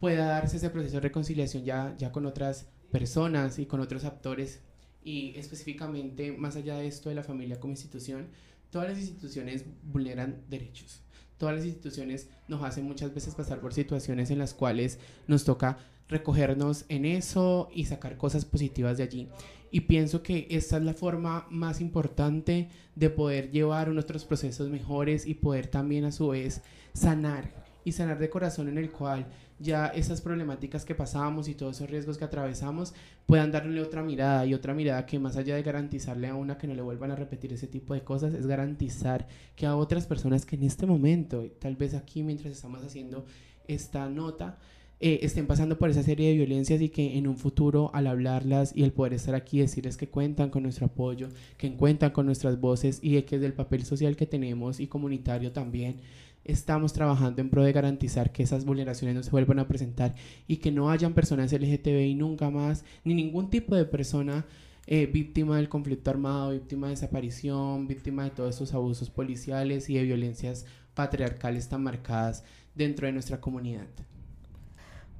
pueda 0.00 0.26
darse 0.26 0.56
ese 0.56 0.70
proceso 0.70 0.96
de 0.96 1.00
reconciliación 1.00 1.64
ya, 1.64 1.94
ya 1.98 2.12
con 2.12 2.26
otras 2.26 2.66
personas 2.90 3.58
y 3.58 3.66
con 3.66 3.80
otros 3.80 4.04
actores 4.04 4.60
y 5.02 5.34
específicamente 5.36 6.32
más 6.32 6.56
allá 6.56 6.76
de 6.76 6.86
esto 6.86 7.08
de 7.08 7.14
la 7.14 7.22
familia 7.22 7.60
como 7.60 7.72
institución, 7.72 8.28
todas 8.70 8.88
las 8.88 8.98
instituciones 8.98 9.64
vulneran 9.82 10.42
derechos. 10.48 11.02
Todas 11.38 11.56
las 11.56 11.64
instituciones 11.64 12.28
nos 12.48 12.62
hacen 12.64 12.84
muchas 12.84 13.14
veces 13.14 13.34
pasar 13.34 13.60
por 13.60 13.72
situaciones 13.72 14.30
en 14.30 14.38
las 14.38 14.54
cuales 14.54 14.98
nos 15.28 15.44
toca 15.44 15.78
recogernos 16.08 16.84
en 16.88 17.04
eso 17.04 17.68
y 17.72 17.84
sacar 17.84 18.16
cosas 18.16 18.44
positivas 18.44 18.96
de 18.96 19.04
allí. 19.04 19.28
Y 19.70 19.80
pienso 19.80 20.22
que 20.22 20.48
esta 20.50 20.78
es 20.78 20.82
la 20.82 20.94
forma 20.94 21.46
más 21.50 21.80
importante 21.80 22.68
de 22.96 23.10
poder 23.10 23.50
llevar 23.50 23.88
nuestros 23.88 24.24
procesos 24.24 24.68
mejores 24.68 25.26
y 25.26 25.34
poder 25.34 25.68
también 25.68 26.04
a 26.04 26.12
su 26.12 26.28
vez 26.28 26.62
sanar 26.92 27.67
y 27.88 27.92
sanar 27.92 28.18
de 28.18 28.28
corazón 28.28 28.68
en 28.68 28.76
el 28.76 28.90
cual 28.90 29.26
ya 29.58 29.86
esas 29.86 30.20
problemáticas 30.20 30.84
que 30.84 30.94
pasamos 30.94 31.48
y 31.48 31.54
todos 31.54 31.76
esos 31.76 31.90
riesgos 31.90 32.18
que 32.18 32.24
atravesamos 32.24 32.92
puedan 33.26 33.50
darle 33.50 33.80
otra 33.80 34.02
mirada 34.02 34.44
y 34.46 34.52
otra 34.52 34.74
mirada 34.74 35.06
que 35.06 35.18
más 35.18 35.36
allá 35.36 35.56
de 35.56 35.62
garantizarle 35.62 36.28
a 36.28 36.34
una 36.34 36.58
que 36.58 36.66
no 36.66 36.74
le 36.74 36.82
vuelvan 36.82 37.10
a 37.10 37.16
repetir 37.16 37.52
ese 37.52 37.66
tipo 37.66 37.94
de 37.94 38.02
cosas, 38.02 38.34
es 38.34 38.46
garantizar 38.46 39.26
que 39.56 39.66
a 39.66 39.74
otras 39.74 40.06
personas 40.06 40.44
que 40.44 40.56
en 40.56 40.64
este 40.64 40.86
momento, 40.86 41.46
tal 41.58 41.76
vez 41.76 41.94
aquí 41.94 42.22
mientras 42.22 42.52
estamos 42.52 42.82
haciendo 42.82 43.24
esta 43.66 44.08
nota, 44.08 44.58
eh, 45.00 45.20
estén 45.22 45.46
pasando 45.46 45.78
por 45.78 45.88
esa 45.88 46.02
serie 46.02 46.28
de 46.28 46.34
violencias 46.34 46.80
y 46.80 46.88
que 46.88 47.16
en 47.16 47.28
un 47.28 47.36
futuro 47.36 47.90
al 47.94 48.08
hablarlas 48.08 48.72
y 48.76 48.82
el 48.82 48.92
poder 48.92 49.14
estar 49.14 49.34
aquí 49.34 49.60
decirles 49.60 49.96
que 49.96 50.08
cuentan 50.08 50.50
con 50.50 50.64
nuestro 50.64 50.86
apoyo, 50.86 51.28
que 51.56 51.72
cuentan 51.74 52.10
con 52.10 52.26
nuestras 52.26 52.60
voces 52.60 52.98
y 53.00 53.14
de 53.14 53.24
que 53.24 53.36
es 53.36 53.40
del 53.40 53.52
papel 53.52 53.84
social 53.84 54.16
que 54.16 54.26
tenemos 54.26 54.80
y 54.80 54.88
comunitario 54.88 55.52
también 55.52 56.00
estamos 56.48 56.94
trabajando 56.94 57.40
en 57.42 57.50
pro 57.50 57.62
de 57.62 57.72
garantizar 57.72 58.32
que 58.32 58.42
esas 58.42 58.64
vulneraciones 58.64 59.14
no 59.14 59.22
se 59.22 59.30
vuelvan 59.30 59.58
a 59.60 59.68
presentar 59.68 60.14
y 60.48 60.56
que 60.56 60.72
no 60.72 60.90
hayan 60.90 61.12
personas 61.12 61.52
LGTBI 61.52 62.14
nunca 62.14 62.50
más, 62.50 62.84
ni 63.04 63.14
ningún 63.14 63.50
tipo 63.50 63.76
de 63.76 63.84
persona 63.84 64.46
eh, 64.86 65.06
víctima 65.06 65.58
del 65.58 65.68
conflicto 65.68 66.10
armado, 66.10 66.52
víctima 66.52 66.86
de 66.86 66.94
desaparición, 66.94 67.86
víctima 67.86 68.24
de 68.24 68.30
todos 68.30 68.56
esos 68.56 68.72
abusos 68.72 69.10
policiales 69.10 69.90
y 69.90 69.94
de 69.94 70.04
violencias 70.04 70.64
patriarcales 70.94 71.68
tan 71.68 71.82
marcadas 71.82 72.42
dentro 72.74 73.06
de 73.06 73.12
nuestra 73.12 73.40
comunidad. 73.40 73.86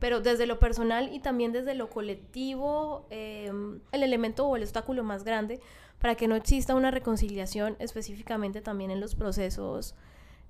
Pero 0.01 0.21
desde 0.21 0.47
lo 0.47 0.59
personal 0.59 1.11
y 1.13 1.21
también 1.21 1.53
desde 1.53 1.75
lo 1.75 1.91
colectivo, 1.91 3.07
eh, 3.11 3.53
el 3.93 4.03
elemento 4.03 4.47
o 4.47 4.57
el 4.57 4.63
obstáculo 4.63 5.05
más 5.05 5.25
grande 5.25 5.61
para 5.99 6.15
que 6.15 6.29
no 6.29 6.37
exista 6.37 6.75
una 6.75 6.91
reconciliación 6.91 7.77
específicamente 7.81 8.63
también 8.63 8.91
en 8.91 9.01
los 9.01 9.15
procesos 9.15 9.95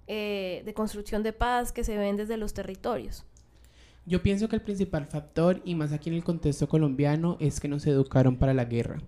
eh, 0.09 0.63
de 0.65 0.75
construcción 0.75 1.23
de 1.23 1.33
paz 1.33 1.71
que 1.71 1.85
se 1.85 1.97
ven 1.97 2.17
desde 2.17 2.37
los 2.37 2.55
territorios? 2.55 3.25
Yo 4.07 4.23
pienso 4.23 4.49
que 4.49 4.57
el 4.57 4.63
principal 4.63 5.07
factor, 5.07 5.61
y 5.65 5.75
más 5.75 5.93
aquí 5.93 6.09
en 6.09 6.17
el 6.17 6.25
contexto 6.25 6.69
colombiano, 6.69 7.37
es 7.41 7.61
que 7.61 7.69
nos 7.69 7.87
educaron 7.87 8.37
para 8.37 8.55
la 8.55 8.65
guerra. 8.65 9.03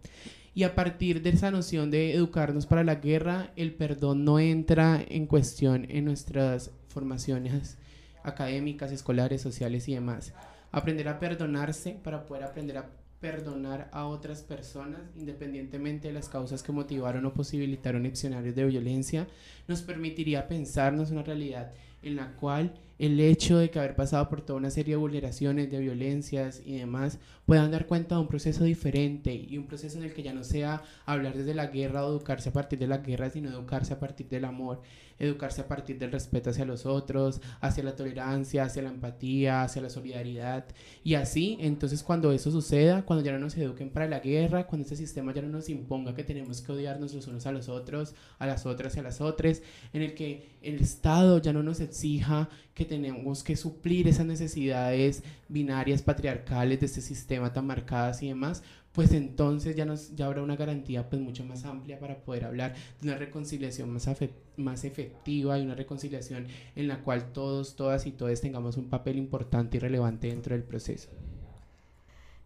Y 0.53 0.65
a 0.65 0.75
partir 0.75 1.23
de 1.23 1.31
esa 1.31 1.51
noción 1.51 1.91
de 1.91 2.13
educarnos 2.13 2.67
para 2.67 2.85
la 2.85 2.97
guerra, 2.97 3.51
el 3.57 3.73
perdón 3.73 4.25
no 4.25 4.39
entra 4.39 5.03
en 5.09 5.27
cuestión 5.27 5.87
en 5.89 6.05
nuestras 6.05 6.73
formaciones 6.89 7.79
académicas, 8.23 8.93
escolares, 8.93 9.41
sociales 9.41 9.89
y 9.89 9.95
demás. 9.95 10.35
Aprender 10.71 11.09
a 11.09 11.19
perdonarse 11.19 11.99
para 12.03 12.27
poder 12.27 12.45
aprender 12.45 12.77
a 12.79 12.91
perdonar 13.21 13.91
a 13.93 14.07
otras 14.07 14.43
personas, 14.43 15.01
independientemente 15.15 16.09
de 16.09 16.15
las 16.15 16.29
causas 16.29 16.63
que 16.63 16.73
motivaron 16.73 17.27
o 17.27 17.35
posibilitaron 17.35 18.07
escenarios 18.07 18.55
de 18.55 18.65
violencia, 18.65 19.29
nos 19.69 19.83
permitiría 19.83 20.49
pensarnos 20.49 21.11
una 21.11 21.23
realidad 21.23 21.73
en 22.03 22.17
la 22.17 22.35
cual 22.37 22.73
el 22.99 23.19
hecho 23.21 23.59
de 23.59 23.71
que 23.71 23.79
haber 23.79 23.95
pasado 23.95 24.29
por 24.29 24.43
toda 24.43 24.59
una 24.59 24.71
serie 24.71 24.95
de 24.95 25.01
vulneraciones, 25.01 25.71
de 25.71 25.79
violencias 25.79 26.63
y 26.65 26.79
demás, 26.79 27.19
puedan 27.47 27.71
dar 27.71 27.87
cuenta 27.87 28.15
de 28.15 28.21
un 28.23 28.29
proceso 28.29 28.65
diferente 28.65 29.35
y 29.35 29.57
un 29.57 29.67
proceso 29.67 29.99
en 29.99 30.05
el 30.05 30.13
que 30.13 30.23
ya 30.23 30.35
no 30.35 30.45
sea 30.45 30.83
hablar 31.07 31.35
desde 31.35 31.55
la 31.55 31.69
guerra 31.69 32.05
o 32.05 32.11
educarse 32.11 32.51
a 32.51 32.53
partir 32.53 32.79
de 32.79 32.87
la 32.87 32.99
guerra, 32.99 33.31
sino 33.31 33.49
educarse 33.49 33.95
a 33.95 34.01
partir 34.01 34.29
del 34.29 34.45
amor, 34.45 34.83
educarse 35.21 35.61
a 35.61 35.69
partir 35.69 35.99
del 35.99 36.11
respeto 36.11 36.51
hacia 36.51 36.65
los 36.65 36.87
otros, 36.87 37.41
hacia 37.61 37.85
la 37.85 37.95
tolerancia, 37.95 38.65
hacia 38.65 38.83
la 38.83 38.89
empatía, 38.89 39.63
hacia 39.63 39.83
la 39.83 39.91
solidaridad. 39.91 40.65
Y 41.05 41.15
así, 41.15 41.57
entonces 41.61 42.03
cuando 42.03 42.33
eso 42.33 42.51
suceda, 42.51 43.05
cuando 43.05 43.25
ya 43.25 43.33
no 43.33 43.39
nos 43.39 43.57
eduquen 43.57 43.91
para 43.91 44.09
la 44.09 44.21
guerra, 44.21 44.67
cuando 44.67 44.83
este 44.83 44.97
sistema 44.97 45.33
ya 45.33 45.43
no 45.43 45.49
nos 45.49 45.69
imponga 45.69 46.15
que 46.15 46.25
tenemos 46.25 46.63
que 46.63 46.73
odiarnos 46.73 47.15
los 47.15 47.27
unos 47.29 47.47
a 47.47 47.53
los 47.53 47.69
otros, 47.69 48.15
a 48.39 48.47
las 48.47 48.67
otras 48.67 48.97
y 48.97 49.01
a 49.01 49.03
las 49.03 49.21
otras, 49.21 49.63
en 49.93 50.03
el 50.03 50.15
que 50.15 50.59
el 50.63 50.81
Estado 50.81 51.39
ya 51.39 51.53
no 51.53 51.63
nos 51.63 51.81
exija 51.81 52.49
que 52.75 52.85
tenemos 52.85 53.45
que 53.45 53.57
suplir 53.57 54.09
esas 54.09 54.27
necesidades 54.27 55.23
binarias 55.49 56.03
patriarcales 56.03 56.81
de 56.81 56.87
este 56.87 57.01
sistema 57.03 57.53
tan 57.53 57.67
marcadas 57.67 58.23
y 58.23 58.29
demás, 58.29 58.63
pues 58.93 59.13
entonces 59.13 59.77
ya, 59.77 59.85
nos, 59.85 60.15
ya 60.17 60.27
habrá 60.27 60.43
una 60.43 60.57
garantía 60.57 61.09
pues 61.09 61.23
mucho 61.23 61.45
más 61.45 61.65
amplia 61.65 61.99
para 62.01 62.17
poder 62.23 62.45
hablar 62.45 62.75
de 63.01 63.09
una 63.09 63.19
reconciliación 63.19 63.91
más, 63.91 64.09
más 64.57 64.85
efectiva 64.85 65.59
y 65.59 65.63
una 65.63 65.75
reconciliación 65.75 66.49
en 66.75 66.89
la 66.89 67.01
cual 67.03 67.33
todos, 67.33 67.77
todas 67.77 68.07
y 68.07 68.13
todos 68.13 68.41
tengamos 68.41 68.77
un 68.77 68.89
papel 68.89 69.17
importante 69.17 69.77
y 69.77 69.81
relevante 69.81 70.29
dentro 70.29 70.55
del 70.55 70.65
proceso. 70.65 71.09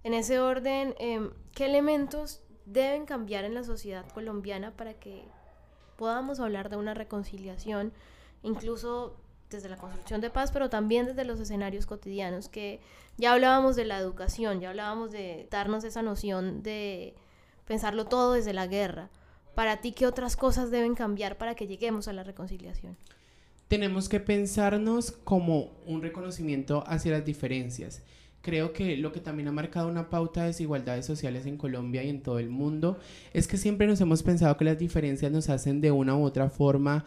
En 0.02 0.12
ese 0.12 0.38
orden, 0.38 0.94
em, 0.98 1.30
¿qué 1.52 1.64
elementos 1.64 2.42
deben 2.66 3.06
cambiar 3.06 3.44
en 3.44 3.54
la 3.54 3.64
sociedad 3.64 4.06
colombiana 4.10 4.76
para 4.76 4.94
que 4.94 5.24
podamos 5.96 6.40
hablar 6.40 6.68
de 6.68 6.76
una 6.76 6.92
reconciliación, 6.92 7.92
incluso 8.42 9.16
desde 9.54 9.68
la 9.68 9.76
construcción 9.76 10.20
de 10.20 10.30
paz, 10.30 10.50
pero 10.52 10.68
también 10.68 11.06
desde 11.06 11.24
los 11.24 11.40
escenarios 11.40 11.86
cotidianos, 11.86 12.48
que 12.48 12.80
ya 13.16 13.32
hablábamos 13.32 13.76
de 13.76 13.84
la 13.84 13.98
educación, 13.98 14.60
ya 14.60 14.70
hablábamos 14.70 15.12
de 15.12 15.48
darnos 15.50 15.84
esa 15.84 16.02
noción 16.02 16.62
de 16.62 17.14
pensarlo 17.66 18.06
todo 18.06 18.34
desde 18.34 18.52
la 18.52 18.66
guerra. 18.66 19.10
Para 19.54 19.80
ti, 19.80 19.92
¿qué 19.92 20.06
otras 20.06 20.36
cosas 20.36 20.70
deben 20.70 20.94
cambiar 20.94 21.38
para 21.38 21.54
que 21.54 21.66
lleguemos 21.66 22.08
a 22.08 22.12
la 22.12 22.24
reconciliación? 22.24 22.96
Tenemos 23.68 24.08
que 24.08 24.20
pensarnos 24.20 25.12
como 25.12 25.72
un 25.86 26.02
reconocimiento 26.02 26.84
hacia 26.86 27.12
las 27.12 27.24
diferencias. 27.24 28.02
Creo 28.42 28.74
que 28.74 28.96
lo 28.98 29.10
que 29.10 29.20
también 29.20 29.48
ha 29.48 29.52
marcado 29.52 29.88
una 29.88 30.10
pauta 30.10 30.42
de 30.42 30.48
desigualdades 30.48 31.06
sociales 31.06 31.46
en 31.46 31.56
Colombia 31.56 32.02
y 32.02 32.10
en 32.10 32.22
todo 32.22 32.38
el 32.38 32.50
mundo 32.50 32.98
es 33.32 33.48
que 33.48 33.56
siempre 33.56 33.86
nos 33.86 34.02
hemos 34.02 34.22
pensado 34.22 34.56
que 34.58 34.66
las 34.66 34.78
diferencias 34.78 35.32
nos 35.32 35.48
hacen 35.48 35.80
de 35.80 35.90
una 35.90 36.14
u 36.14 36.24
otra 36.24 36.50
forma 36.50 37.06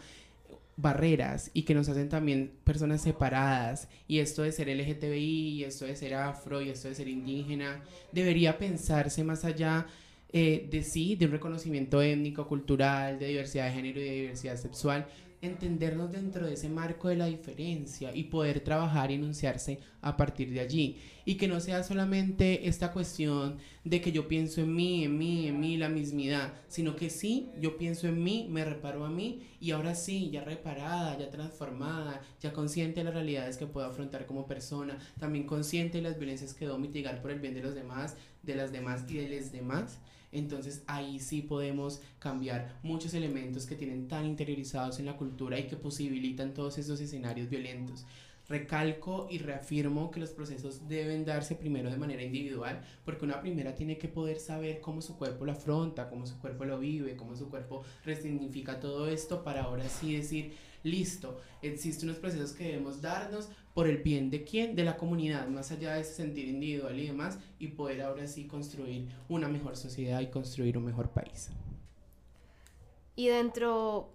barreras 0.78 1.50
y 1.54 1.62
que 1.62 1.74
nos 1.74 1.88
hacen 1.88 2.08
también 2.08 2.52
personas 2.62 3.02
separadas 3.02 3.88
y 4.06 4.20
esto 4.20 4.42
de 4.42 4.52
ser 4.52 4.68
LGTBI 4.68 5.48
y 5.58 5.64
esto 5.64 5.84
de 5.86 5.96
ser 5.96 6.14
afro 6.14 6.62
y 6.62 6.70
esto 6.70 6.86
de 6.86 6.94
ser 6.94 7.08
indígena 7.08 7.82
debería 8.12 8.56
pensarse 8.58 9.24
más 9.24 9.44
allá 9.44 9.86
eh, 10.32 10.68
de 10.70 10.84
sí, 10.84 11.16
de 11.16 11.26
un 11.26 11.32
reconocimiento 11.32 12.00
étnico, 12.00 12.46
cultural, 12.46 13.18
de 13.18 13.26
diversidad 13.26 13.66
de 13.66 13.72
género 13.72 14.00
y 14.00 14.04
de 14.04 14.12
diversidad 14.12 14.56
sexual, 14.56 15.08
entendernos 15.40 16.10
dentro 16.10 16.46
de 16.46 16.54
ese 16.54 16.68
marco 16.68 17.08
de 17.08 17.16
la 17.16 17.26
diferencia 17.26 18.14
y 18.14 18.24
poder 18.24 18.60
trabajar 18.60 19.10
y 19.10 19.14
enunciarse 19.14 19.78
a 20.00 20.16
partir 20.16 20.50
de 20.52 20.60
allí. 20.60 20.98
Y 21.24 21.36
que 21.36 21.48
no 21.48 21.60
sea 21.60 21.82
solamente 21.82 22.68
esta 22.68 22.92
cuestión 22.92 23.58
de 23.84 24.00
que 24.00 24.12
yo 24.12 24.26
pienso 24.28 24.60
en 24.60 24.74
mí, 24.74 25.04
en 25.04 25.18
mí, 25.18 25.46
en 25.46 25.60
mí, 25.60 25.76
la 25.76 25.88
mismidad, 25.88 26.54
sino 26.68 26.96
que 26.96 27.10
sí, 27.10 27.50
yo 27.60 27.76
pienso 27.76 28.08
en 28.08 28.22
mí, 28.22 28.48
me 28.50 28.64
reparo 28.64 29.04
a 29.04 29.10
mí 29.10 29.42
y 29.60 29.70
ahora 29.72 29.94
sí, 29.94 30.30
ya 30.30 30.42
reparada, 30.42 31.18
ya 31.18 31.30
transformada, 31.30 32.20
ya 32.40 32.52
consciente 32.52 33.00
de 33.00 33.04
las 33.04 33.14
realidades 33.14 33.56
que 33.56 33.66
puedo 33.66 33.86
afrontar 33.86 34.26
como 34.26 34.46
persona, 34.46 34.98
también 35.18 35.46
consciente 35.46 35.98
de 35.98 36.02
las 36.02 36.18
violencias 36.18 36.54
que 36.54 36.64
debo 36.64 36.78
mitigar 36.78 37.20
por 37.22 37.30
el 37.30 37.40
bien 37.40 37.54
de 37.54 37.62
los 37.62 37.74
demás, 37.74 38.16
de 38.42 38.56
las 38.56 38.72
demás 38.72 39.04
y 39.08 39.14
de 39.14 39.28
los 39.28 39.52
demás. 39.52 40.00
Entonces 40.32 40.82
ahí 40.86 41.20
sí 41.20 41.42
podemos 41.42 42.00
cambiar 42.18 42.78
muchos 42.82 43.14
elementos 43.14 43.66
que 43.66 43.76
tienen 43.76 44.08
tan 44.08 44.26
interiorizados 44.26 44.98
en 44.98 45.06
la 45.06 45.16
cultura 45.16 45.58
y 45.58 45.66
que 45.66 45.76
posibilitan 45.76 46.54
todos 46.54 46.78
esos 46.78 47.00
escenarios 47.00 47.48
violentos. 47.48 48.04
Recalco 48.48 49.28
y 49.30 49.38
reafirmo 49.38 50.10
que 50.10 50.20
los 50.20 50.30
procesos 50.30 50.88
deben 50.88 51.26
darse 51.26 51.54
primero 51.54 51.90
de 51.90 51.98
manera 51.98 52.22
individual, 52.22 52.82
porque 53.04 53.26
una 53.26 53.42
primera 53.42 53.74
tiene 53.74 53.98
que 53.98 54.08
poder 54.08 54.38
saber 54.38 54.80
cómo 54.80 55.02
su 55.02 55.18
cuerpo 55.18 55.44
lo 55.44 55.52
afronta, 55.52 56.08
cómo 56.08 56.24
su 56.24 56.38
cuerpo 56.38 56.64
lo 56.64 56.78
vive, 56.78 57.14
cómo 57.14 57.36
su 57.36 57.50
cuerpo 57.50 57.82
resignifica 58.06 58.80
todo 58.80 59.08
esto, 59.08 59.44
para 59.44 59.64
ahora 59.64 59.86
sí 59.88 60.16
decir, 60.16 60.52
listo, 60.82 61.40
existen 61.62 62.08
unos 62.08 62.20
procesos 62.20 62.52
que 62.52 62.64
debemos 62.64 63.00
darnos 63.00 63.48
por 63.74 63.86
el 63.86 63.98
bien 63.98 64.30
de 64.30 64.44
quién, 64.44 64.74
de 64.74 64.84
la 64.84 64.96
comunidad, 64.96 65.48
más 65.48 65.70
allá 65.70 65.94
de 65.94 66.00
ese 66.00 66.14
sentido 66.14 66.48
individual 66.48 66.98
y 66.98 67.06
demás, 67.06 67.38
y 67.58 67.68
poder 67.68 68.02
ahora 68.02 68.26
sí 68.26 68.46
construir 68.46 69.08
una 69.28 69.48
mejor 69.48 69.76
sociedad 69.76 70.20
y 70.20 70.28
construir 70.28 70.76
un 70.78 70.84
mejor 70.84 71.10
país. 71.10 71.50
Y 73.14 73.28
dentro 73.28 74.10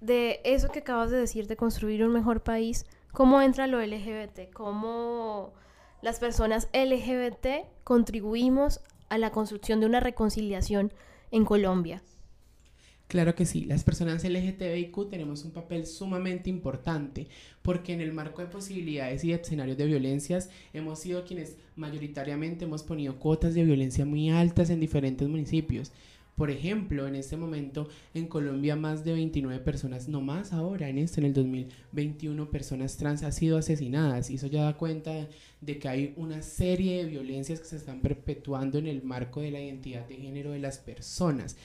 de 0.00 0.40
eso 0.44 0.68
que 0.68 0.80
acabas 0.80 1.10
de 1.10 1.18
decir, 1.18 1.46
de 1.46 1.56
construir 1.56 2.04
un 2.04 2.12
mejor 2.12 2.42
país, 2.42 2.86
¿Cómo 3.16 3.40
entra 3.40 3.66
lo 3.66 3.80
LGBT? 3.80 4.52
¿Cómo 4.52 5.54
las 6.02 6.20
personas 6.20 6.68
LGBT 6.74 7.66
contribuimos 7.82 8.82
a 9.08 9.16
la 9.16 9.30
construcción 9.30 9.80
de 9.80 9.86
una 9.86 10.00
reconciliación 10.00 10.92
en 11.30 11.46
Colombia? 11.46 12.02
Claro 13.08 13.36
que 13.36 13.46
sí, 13.46 13.64
las 13.64 13.84
personas 13.84 14.24
LGTBIQ 14.24 15.08
tenemos 15.08 15.44
un 15.44 15.52
papel 15.52 15.86
sumamente 15.86 16.50
importante 16.50 17.28
porque 17.62 17.92
en 17.92 18.00
el 18.00 18.12
marco 18.12 18.42
de 18.42 18.48
posibilidades 18.48 19.22
y 19.22 19.28
de 19.28 19.34
escenarios 19.34 19.78
de 19.78 19.86
violencias 19.86 20.50
hemos 20.72 20.98
sido 20.98 21.24
quienes 21.24 21.56
mayoritariamente 21.76 22.64
hemos 22.64 22.82
ponido 22.82 23.20
cuotas 23.20 23.54
de 23.54 23.64
violencia 23.64 24.04
muy 24.04 24.30
altas 24.30 24.70
en 24.70 24.80
diferentes 24.80 25.28
municipios. 25.28 25.92
Por 26.36 26.50
ejemplo, 26.50 27.08
en 27.08 27.14
este 27.14 27.38
momento 27.38 27.88
en 28.12 28.26
Colombia 28.26 28.76
más 28.76 29.04
de 29.04 29.14
29 29.14 29.58
personas, 29.64 30.06
no 30.06 30.20
más 30.20 30.52
ahora, 30.52 30.90
en 30.90 30.98
esto, 30.98 31.20
en 31.20 31.26
el 31.28 31.32
2021, 31.32 32.50
personas 32.50 32.98
trans 32.98 33.22
han 33.22 33.32
sido 33.32 33.56
asesinadas. 33.56 34.28
Y 34.28 34.34
eso 34.34 34.46
ya 34.46 34.64
da 34.64 34.76
cuenta 34.76 35.28
de 35.62 35.78
que 35.78 35.88
hay 35.88 36.12
una 36.16 36.42
serie 36.42 36.98
de 36.98 37.10
violencias 37.10 37.60
que 37.60 37.66
se 37.66 37.76
están 37.76 38.02
perpetuando 38.02 38.76
en 38.76 38.86
el 38.86 39.02
marco 39.02 39.40
de 39.40 39.50
la 39.50 39.62
identidad 39.62 40.06
de 40.06 40.16
género 40.16 40.50
de 40.50 40.58
las 40.58 40.76
personas. 40.76 41.56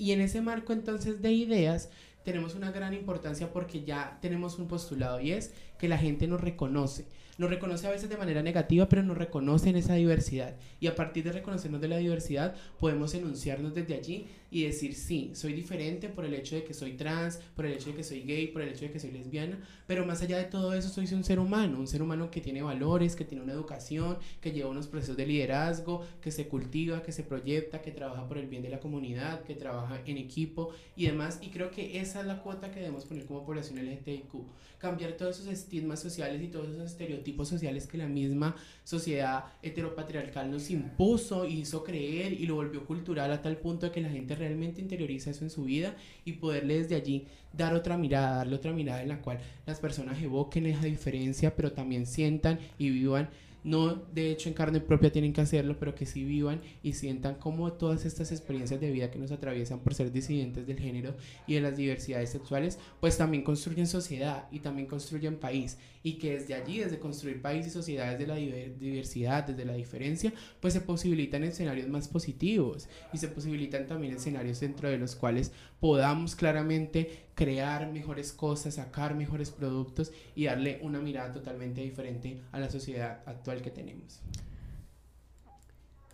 Y 0.00 0.12
en 0.12 0.22
ese 0.22 0.40
marco 0.40 0.72
entonces 0.72 1.20
de 1.20 1.30
ideas 1.30 1.90
tenemos 2.24 2.54
una 2.54 2.70
gran 2.70 2.94
importancia 2.94 3.52
porque 3.52 3.84
ya 3.84 4.18
tenemos 4.22 4.58
un 4.58 4.66
postulado 4.66 5.20
y 5.20 5.32
es 5.32 5.52
que 5.78 5.88
la 5.88 5.98
gente 5.98 6.26
nos 6.26 6.40
reconoce 6.40 7.04
nos 7.38 7.50
reconoce 7.50 7.86
a 7.86 7.90
veces 7.90 8.08
de 8.08 8.16
manera 8.16 8.42
negativa, 8.42 8.88
pero 8.88 9.02
nos 9.02 9.16
reconoce 9.16 9.70
en 9.70 9.76
esa 9.76 9.94
diversidad. 9.94 10.56
Y 10.80 10.86
a 10.86 10.94
partir 10.94 11.24
de 11.24 11.32
reconocernos 11.32 11.80
de 11.80 11.88
la 11.88 11.98
diversidad, 11.98 12.54
podemos 12.78 13.14
enunciarnos 13.14 13.74
desde 13.74 13.94
allí 13.94 14.26
y 14.50 14.64
decir, 14.64 14.94
sí, 14.94 15.30
soy 15.34 15.52
diferente 15.52 16.08
por 16.08 16.24
el 16.24 16.34
hecho 16.34 16.56
de 16.56 16.64
que 16.64 16.74
soy 16.74 16.92
trans, 16.92 17.36
por 17.54 17.66
el 17.66 17.74
hecho 17.74 17.90
de 17.90 17.96
que 17.96 18.04
soy 18.04 18.22
gay, 18.22 18.48
por 18.48 18.62
el 18.62 18.70
hecho 18.70 18.84
de 18.84 18.90
que 18.90 18.98
soy 18.98 19.12
lesbiana, 19.12 19.58
pero 19.86 20.04
más 20.04 20.22
allá 20.22 20.38
de 20.38 20.44
todo 20.44 20.74
eso, 20.74 20.88
soy 20.88 21.06
un 21.14 21.24
ser 21.24 21.38
humano, 21.38 21.78
un 21.78 21.86
ser 21.86 22.02
humano 22.02 22.30
que 22.30 22.40
tiene 22.40 22.62
valores, 22.62 23.14
que 23.14 23.24
tiene 23.24 23.44
una 23.44 23.52
educación, 23.52 24.18
que 24.40 24.52
lleva 24.52 24.70
unos 24.70 24.88
procesos 24.88 25.16
de 25.16 25.26
liderazgo, 25.26 26.04
que 26.20 26.32
se 26.32 26.48
cultiva, 26.48 27.02
que 27.02 27.12
se 27.12 27.22
proyecta, 27.22 27.80
que 27.80 27.92
trabaja 27.92 28.26
por 28.26 28.38
el 28.38 28.48
bien 28.48 28.62
de 28.62 28.70
la 28.70 28.80
comunidad, 28.80 29.42
que 29.42 29.54
trabaja 29.54 30.00
en 30.04 30.18
equipo 30.18 30.70
y 30.96 31.06
demás. 31.06 31.38
Y 31.42 31.50
creo 31.50 31.70
que 31.70 32.00
esa 32.00 32.20
es 32.20 32.26
la 32.26 32.42
cuota 32.42 32.70
que 32.70 32.80
debemos 32.80 33.04
poner 33.04 33.26
como 33.26 33.44
población 33.44 33.78
LGTBIQ, 33.78 34.34
cambiar 34.78 35.12
todos 35.12 35.38
esos 35.38 35.52
estigmas 35.52 36.00
sociales 36.00 36.42
y 36.42 36.48
todos 36.48 36.70
esos 36.70 36.90
estereotipos 36.90 37.29
sociales 37.48 37.86
que 37.86 37.98
la 37.98 38.06
misma 38.06 38.56
sociedad 38.84 39.44
heteropatriarcal 39.62 40.50
nos 40.50 40.70
impuso, 40.70 41.46
hizo 41.46 41.84
creer 41.84 42.32
y 42.32 42.46
lo 42.46 42.56
volvió 42.56 42.84
cultural 42.84 43.32
a 43.32 43.42
tal 43.42 43.56
punto 43.56 43.86
de 43.86 43.92
que 43.92 44.00
la 44.00 44.10
gente 44.10 44.34
realmente 44.34 44.80
interioriza 44.80 45.30
eso 45.30 45.44
en 45.44 45.50
su 45.50 45.64
vida 45.64 45.94
y 46.24 46.32
poderle 46.32 46.78
desde 46.78 46.96
allí 46.96 47.26
dar 47.52 47.74
otra 47.74 47.96
mirada, 47.96 48.36
darle 48.36 48.56
otra 48.56 48.72
mirada 48.72 49.02
en 49.02 49.08
la 49.08 49.22
cual 49.22 49.40
las 49.66 49.80
personas 49.80 50.22
evoquen 50.22 50.66
esa 50.66 50.84
diferencia, 50.84 51.54
pero 51.56 51.72
también 51.72 52.06
sientan 52.06 52.58
y 52.78 52.90
vivan. 52.90 53.28
No 53.62 53.94
de 53.94 54.30
hecho 54.30 54.48
en 54.48 54.54
carne 54.54 54.80
propia 54.80 55.12
tienen 55.12 55.32
que 55.32 55.42
hacerlo, 55.42 55.76
pero 55.78 55.94
que 55.94 56.06
sí 56.06 56.24
vivan 56.24 56.62
y 56.82 56.94
sientan 56.94 57.34
como 57.34 57.72
todas 57.72 58.06
estas 58.06 58.32
experiencias 58.32 58.80
de 58.80 58.90
vida 58.90 59.10
que 59.10 59.18
nos 59.18 59.32
atraviesan 59.32 59.80
por 59.80 59.94
ser 59.94 60.12
disidentes 60.12 60.66
del 60.66 60.78
género 60.78 61.14
y 61.46 61.54
de 61.54 61.60
las 61.60 61.76
diversidades 61.76 62.30
sexuales, 62.30 62.78
pues 63.00 63.18
también 63.18 63.44
construyen 63.44 63.86
sociedad 63.86 64.48
y 64.50 64.60
también 64.60 64.88
construyen 64.88 65.36
país 65.36 65.76
y 66.02 66.18
que 66.18 66.38
desde 66.38 66.54
allí, 66.54 66.78
desde 66.78 66.98
construir 66.98 67.42
país 67.42 67.66
y 67.66 67.70
sociedades 67.70 68.18
de 68.18 68.26
la 68.26 68.36
diversidad, 68.36 69.44
desde 69.44 69.64
la 69.64 69.74
diferencia, 69.74 70.32
pues 70.60 70.72
se 70.72 70.80
posibilitan 70.80 71.44
escenarios 71.44 71.88
más 71.88 72.08
positivos 72.08 72.88
y 73.12 73.18
se 73.18 73.28
posibilitan 73.28 73.86
también 73.86 74.14
escenarios 74.14 74.60
dentro 74.60 74.88
de 74.88 74.98
los 74.98 75.14
cuales 75.14 75.52
podamos 75.78 76.36
claramente 76.36 77.26
crear 77.34 77.90
mejores 77.92 78.32
cosas, 78.32 78.74
sacar 78.74 79.14
mejores 79.14 79.50
productos 79.50 80.12
y 80.34 80.44
darle 80.44 80.78
una 80.82 81.00
mirada 81.00 81.32
totalmente 81.32 81.82
diferente 81.82 82.40
a 82.52 82.60
la 82.60 82.70
sociedad 82.70 83.22
actual 83.26 83.60
que 83.60 83.70
tenemos. 83.70 84.20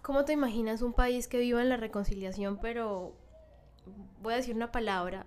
¿Cómo 0.03 0.25
te 0.25 0.33
imaginas 0.33 0.83
un 0.83 0.93
país 0.93 1.27
que 1.27 1.39
viva 1.39 1.61
en 1.63 1.69
la 1.69 1.77
reconciliación, 1.77 2.59
pero 2.61 3.17
voy 4.23 4.35
a 4.35 4.37
decir 4.37 4.55
una 4.55 4.71
palabra? 4.71 5.27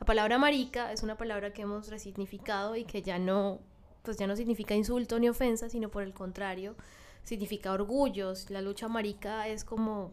La 0.00 0.06
palabra 0.06 0.38
marica 0.38 0.92
es 0.92 1.02
una 1.02 1.16
palabra 1.16 1.52
que 1.52 1.62
hemos 1.62 1.88
resignificado 1.88 2.76
y 2.76 2.84
que 2.84 3.02
ya 3.02 3.18
no 3.18 3.60
pues 4.08 4.16
ya 4.16 4.26
no 4.26 4.36
significa 4.36 4.74
insulto 4.74 5.18
ni 5.18 5.28
ofensa, 5.28 5.68
sino 5.68 5.90
por 5.90 6.02
el 6.02 6.14
contrario, 6.14 6.76
significa 7.24 7.74
orgullos. 7.74 8.48
La 8.48 8.62
lucha 8.62 8.88
marica 8.88 9.48
es 9.48 9.66
como 9.66 10.12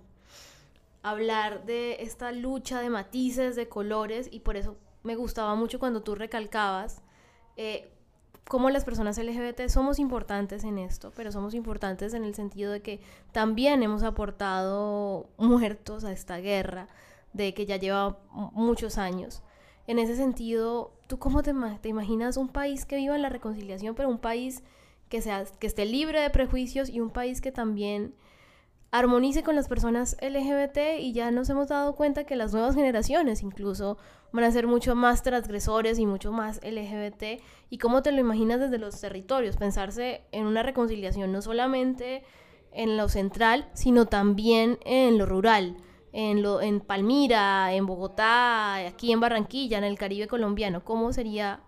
hablar 1.01 1.65
de 1.65 2.03
esta 2.03 2.33
lucha 2.33 2.81
de 2.81 2.89
matices, 2.89 3.55
de 3.55 3.69
colores, 3.69 4.27
y 4.29 4.41
por 4.41 4.57
eso 4.57 4.75
me 5.03 5.15
gustaba 5.15 5.55
mucho 5.55 5.79
cuando 5.79 6.01
tú 6.01 6.13
recalcabas 6.13 7.03
eh, 7.55 7.89
cómo 8.49 8.69
las 8.69 8.83
personas 8.83 9.17
LGBT 9.17 9.69
somos 9.69 9.97
importantes 9.97 10.65
en 10.65 10.77
esto, 10.77 11.13
pero 11.15 11.31
somos 11.31 11.53
importantes 11.53 12.13
en 12.13 12.25
el 12.25 12.35
sentido 12.35 12.73
de 12.73 12.81
que 12.81 12.99
también 13.31 13.81
hemos 13.81 14.03
aportado 14.03 15.29
muertos 15.37 16.03
a 16.03 16.11
esta 16.11 16.39
guerra, 16.39 16.89
de 17.31 17.53
que 17.53 17.65
ya 17.65 17.77
lleva 17.77 18.17
muchos 18.51 18.97
años. 18.97 19.41
En 19.87 19.99
ese 19.99 20.17
sentido, 20.17 20.94
¿tú 21.07 21.19
cómo 21.19 21.43
te, 21.43 21.51
imaginas 21.87 22.37
un 22.37 22.47
país 22.47 22.85
que 22.85 22.97
viva 22.97 23.15
en 23.15 23.21
la 23.21 23.29
reconciliación, 23.29 23.95
pero 23.95 24.09
un 24.09 24.19
país 24.19 24.63
que, 25.09 25.21
sea, 25.21 25.45
que 25.59 25.67
esté 25.67 25.85
libre 25.85 26.19
de 26.19 26.29
prejuicios 26.29 26.89
y 26.89 26.99
un 26.99 27.09
país 27.09 27.41
que 27.41 27.51
también 27.51 28.15
armonice 28.91 29.43
con 29.43 29.55
las 29.55 29.67
personas 29.67 30.15
LGBT 30.21 30.99
y 30.99 31.11
ya 31.11 31.29
nos 31.31 31.49
hemos 31.49 31.67
dado 31.67 31.95
cuenta 31.95 32.23
que 32.23 32.35
las 32.35 32.53
nuevas 32.53 32.75
generaciones 32.75 33.43
incluso 33.43 33.97
van 34.31 34.45
a 34.45 34.51
ser 34.51 34.67
mucho 34.67 34.95
más 34.95 35.21
transgresores 35.21 35.99
y 35.99 36.05
mucho 36.05 36.31
más 36.31 36.59
LGBT 36.63 37.41
y 37.69 37.77
cómo 37.77 38.01
te 38.01 38.11
lo 38.11 38.21
imaginas 38.21 38.59
desde 38.59 38.77
los 38.77 38.99
territorios, 38.99 39.57
pensarse 39.57 40.21
en 40.31 40.45
una 40.45 40.63
reconciliación 40.63 41.31
no 41.31 41.41
solamente 41.41 42.23
en 42.71 42.97
lo 42.97 43.09
central, 43.09 43.69
sino 43.73 44.05
también 44.05 44.77
en 44.85 45.17
lo 45.17 45.25
rural 45.25 45.77
en, 46.15 46.41
lo, 46.41 46.61
en 46.61 46.79
Palmira, 46.79 47.73
en 47.73 47.85
Bogotá, 47.85 48.75
aquí 48.87 49.11
en 49.11 49.19
Barranquilla, 49.19 49.77
en 49.77 49.83
el 49.83 49.97
Caribe 49.97 50.27
colombiano? 50.27 50.85
¿Cómo 50.85 51.11
sería 51.11 51.59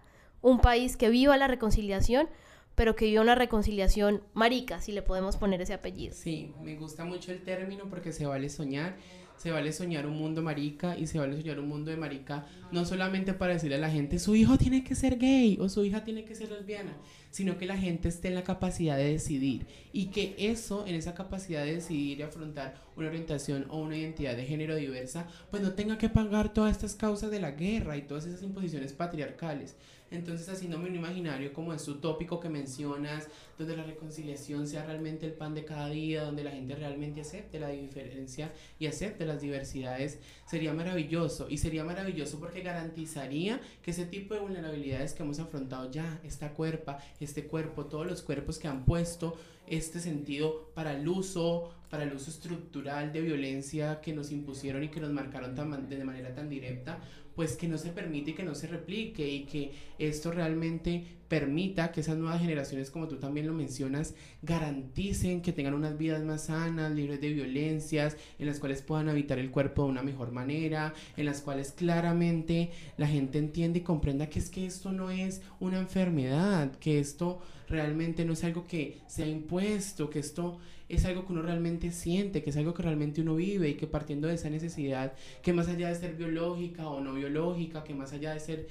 un 0.41 0.59
país 0.59 0.95
que 0.95 1.09
viva 1.09 1.35
la 1.35 1.49
reconciliación, 1.49 2.29
pero 2.73 2.95
que 2.95 3.05
viva 3.05 3.21
una 3.21 3.35
reconciliación 3.35 4.23
marica, 4.33 4.79
si 4.79 4.93
le 4.93 5.01
podemos 5.01 5.35
poner 5.35 5.61
ese 5.61 5.73
apellido? 5.73 6.15
Sí, 6.15 6.53
me 6.63 6.77
gusta 6.77 7.03
mucho 7.03 7.33
el 7.33 7.43
término 7.43 7.89
porque 7.89 8.13
se 8.13 8.25
vale 8.25 8.49
soñar 8.49 8.95
se 9.35 9.51
vale 9.51 9.71
soñar 9.71 10.07
un 10.07 10.17
mundo 10.17 10.41
marica 10.41 10.97
y 10.97 11.05
se 11.05 11.19
vale 11.19 11.37
soñar 11.37 11.59
un 11.59 11.67
mundo 11.67 11.91
de 11.91 11.97
marica 11.97 12.47
no 12.71 12.85
solamente 12.85 13.33
para 13.33 13.53
decirle 13.53 13.75
a 13.75 13.79
la 13.79 13.91
gente 13.91 14.17
su 14.17 14.33
hijo 14.33 14.57
tiene 14.57 14.83
que 14.83 14.95
ser 14.95 15.19
gay 15.19 15.59
o 15.61 15.69
su 15.69 15.85
hija 15.85 16.03
tiene 16.03 16.25
que 16.25 16.33
ser 16.33 16.49
lesbiana, 16.49 16.97
sino 17.29 17.55
que 17.59 17.67
la 17.67 17.77
gente 17.77 18.07
esté 18.07 18.29
en 18.29 18.35
la 18.35 18.43
capacidad 18.43 18.97
de 18.97 19.11
decidir 19.11 19.67
y 19.93 20.07
que 20.07 20.33
eso, 20.39 20.87
en 20.87 20.95
esa 20.95 21.13
capacidad 21.13 21.63
de 21.63 21.75
decidir 21.75 22.17
y 22.17 22.23
afrontar 22.23 22.86
una 22.97 23.07
orientación 23.07 23.65
o 23.69 23.77
una 23.77 23.95
identidad 23.95 24.35
de 24.35 24.45
género 24.45 24.75
diversa, 24.75 25.27
pues 25.49 25.61
no 25.61 25.73
tenga 25.73 25.97
que 25.97 26.09
pagar 26.09 26.53
todas 26.53 26.71
estas 26.71 26.95
causas 26.95 27.31
de 27.31 27.39
la 27.39 27.51
guerra 27.51 27.95
y 27.95 28.01
todas 28.01 28.25
esas 28.25 28.43
imposiciones 28.43 28.93
patriarcales. 28.93 29.75
Entonces, 30.09 30.47
haciéndome 30.47 30.89
un 30.89 30.95
imaginario 30.95 31.51
como 31.51 31.73
es 31.73 31.85
utópico 31.87 32.39
que 32.39 32.47
mencionas, 32.47 33.27
donde 33.57 33.75
la 33.75 33.83
reconciliación 33.83 34.65
sea 34.65 34.85
realmente 34.85 35.25
el 35.25 35.33
pan 35.33 35.53
de 35.53 35.65
cada 35.65 35.89
día, 35.89 36.23
donde 36.23 36.45
la 36.45 36.51
gente 36.51 36.75
realmente 36.75 37.21
acepte 37.21 37.59
la 37.59 37.69
diferencia 37.69 38.53
y 38.79 38.87
acepte 38.87 39.25
las 39.25 39.41
diversidades, 39.41 40.19
sería 40.45 40.73
maravilloso. 40.73 41.47
Y 41.49 41.57
sería 41.57 41.83
maravilloso 41.83 42.39
porque 42.39 42.61
garantizaría 42.61 43.59
que 43.81 43.91
ese 43.91 44.05
tipo 44.05 44.33
de 44.33 44.39
vulnerabilidades 44.39 45.13
que 45.13 45.23
hemos 45.23 45.39
afrontado 45.39 45.91
ya, 45.91 46.21
esta 46.23 46.53
cuerpa, 46.53 46.99
este 47.19 47.45
cuerpo, 47.45 47.85
todos 47.85 48.07
los 48.07 48.21
cuerpos 48.21 48.59
que 48.59 48.69
han 48.69 48.85
puesto 48.85 49.35
este 49.67 49.99
sentido 49.99 50.71
para 50.73 50.93
el 50.93 51.07
uso, 51.07 51.71
para 51.89 52.03
el 52.03 52.13
uso 52.13 52.29
estructural 52.29 53.13
de 53.13 53.21
violencia 53.21 54.01
que 54.01 54.13
nos 54.13 54.31
impusieron 54.31 54.83
y 54.83 54.89
que 54.89 54.99
nos 54.99 55.11
marcaron 55.11 55.55
tan, 55.55 55.89
de 55.89 56.03
manera 56.03 56.33
tan 56.33 56.49
directa, 56.49 56.99
pues 57.35 57.55
que 57.55 57.67
no 57.67 57.77
se 57.77 57.91
permite 57.91 58.31
y 58.31 58.33
que 58.33 58.43
no 58.43 58.55
se 58.55 58.67
replique 58.67 59.27
y 59.27 59.45
que 59.45 59.71
esto 59.99 60.31
realmente 60.31 61.05
permita 61.27 61.91
que 61.91 62.01
esas 62.01 62.17
nuevas 62.17 62.41
generaciones, 62.41 62.91
como 62.91 63.07
tú 63.07 63.17
también 63.17 63.47
lo 63.47 63.53
mencionas, 63.53 64.13
garanticen 64.41 65.41
que 65.41 65.53
tengan 65.53 65.73
unas 65.73 65.97
vidas 65.97 66.23
más 66.23 66.45
sanas, 66.45 66.91
libres 66.91 67.21
de 67.21 67.33
violencias, 67.33 68.17
en 68.39 68.47
las 68.47 68.59
cuales 68.59 68.81
puedan 68.81 69.09
habitar 69.09 69.39
el 69.39 69.51
cuerpo 69.51 69.83
de 69.83 69.89
una 69.89 70.03
mejor 70.03 70.31
manera, 70.31 70.93
en 71.15 71.25
las 71.25 71.41
cuales 71.41 71.71
claramente 71.71 72.71
la 72.97 73.07
gente 73.07 73.37
entiende 73.37 73.79
y 73.79 73.83
comprenda 73.83 74.29
que 74.29 74.39
es 74.39 74.49
que 74.49 74.65
esto 74.65 74.91
no 74.91 75.11
es 75.11 75.41
una 75.59 75.79
enfermedad, 75.79 76.71
que 76.79 76.99
esto 76.99 77.41
realmente 77.67 78.25
no 78.25 78.33
es 78.33 78.43
algo 78.43 78.65
que 78.65 79.01
sea 79.07 79.27
impuesto, 79.27 80.09
que 80.09 80.19
esto 80.19 80.59
es 80.89 81.03
algo 81.05 81.25
que 81.25 81.33
uno 81.33 81.41
realmente 81.41 81.91
siente, 81.91 82.41
que 82.41 82.51
es 82.51 82.57
algo 82.57 82.73
que 82.73 82.83
realmente 82.83 83.21
uno 83.21 83.35
vive 83.35 83.69
y 83.69 83.73
que 83.75 83.87
partiendo 83.87 84.27
de 84.27 84.35
esa 84.35 84.49
necesidad, 84.49 85.13
que 85.41 85.53
más 85.53 85.67
allá 85.67 85.89
de 85.89 85.95
ser 85.95 86.15
biológica 86.15 86.87
o 86.87 87.01
no 87.01 87.13
biológica, 87.13 87.83
que 87.83 87.93
más 87.93 88.13
allá 88.13 88.33
de 88.33 88.39
ser 88.39 88.67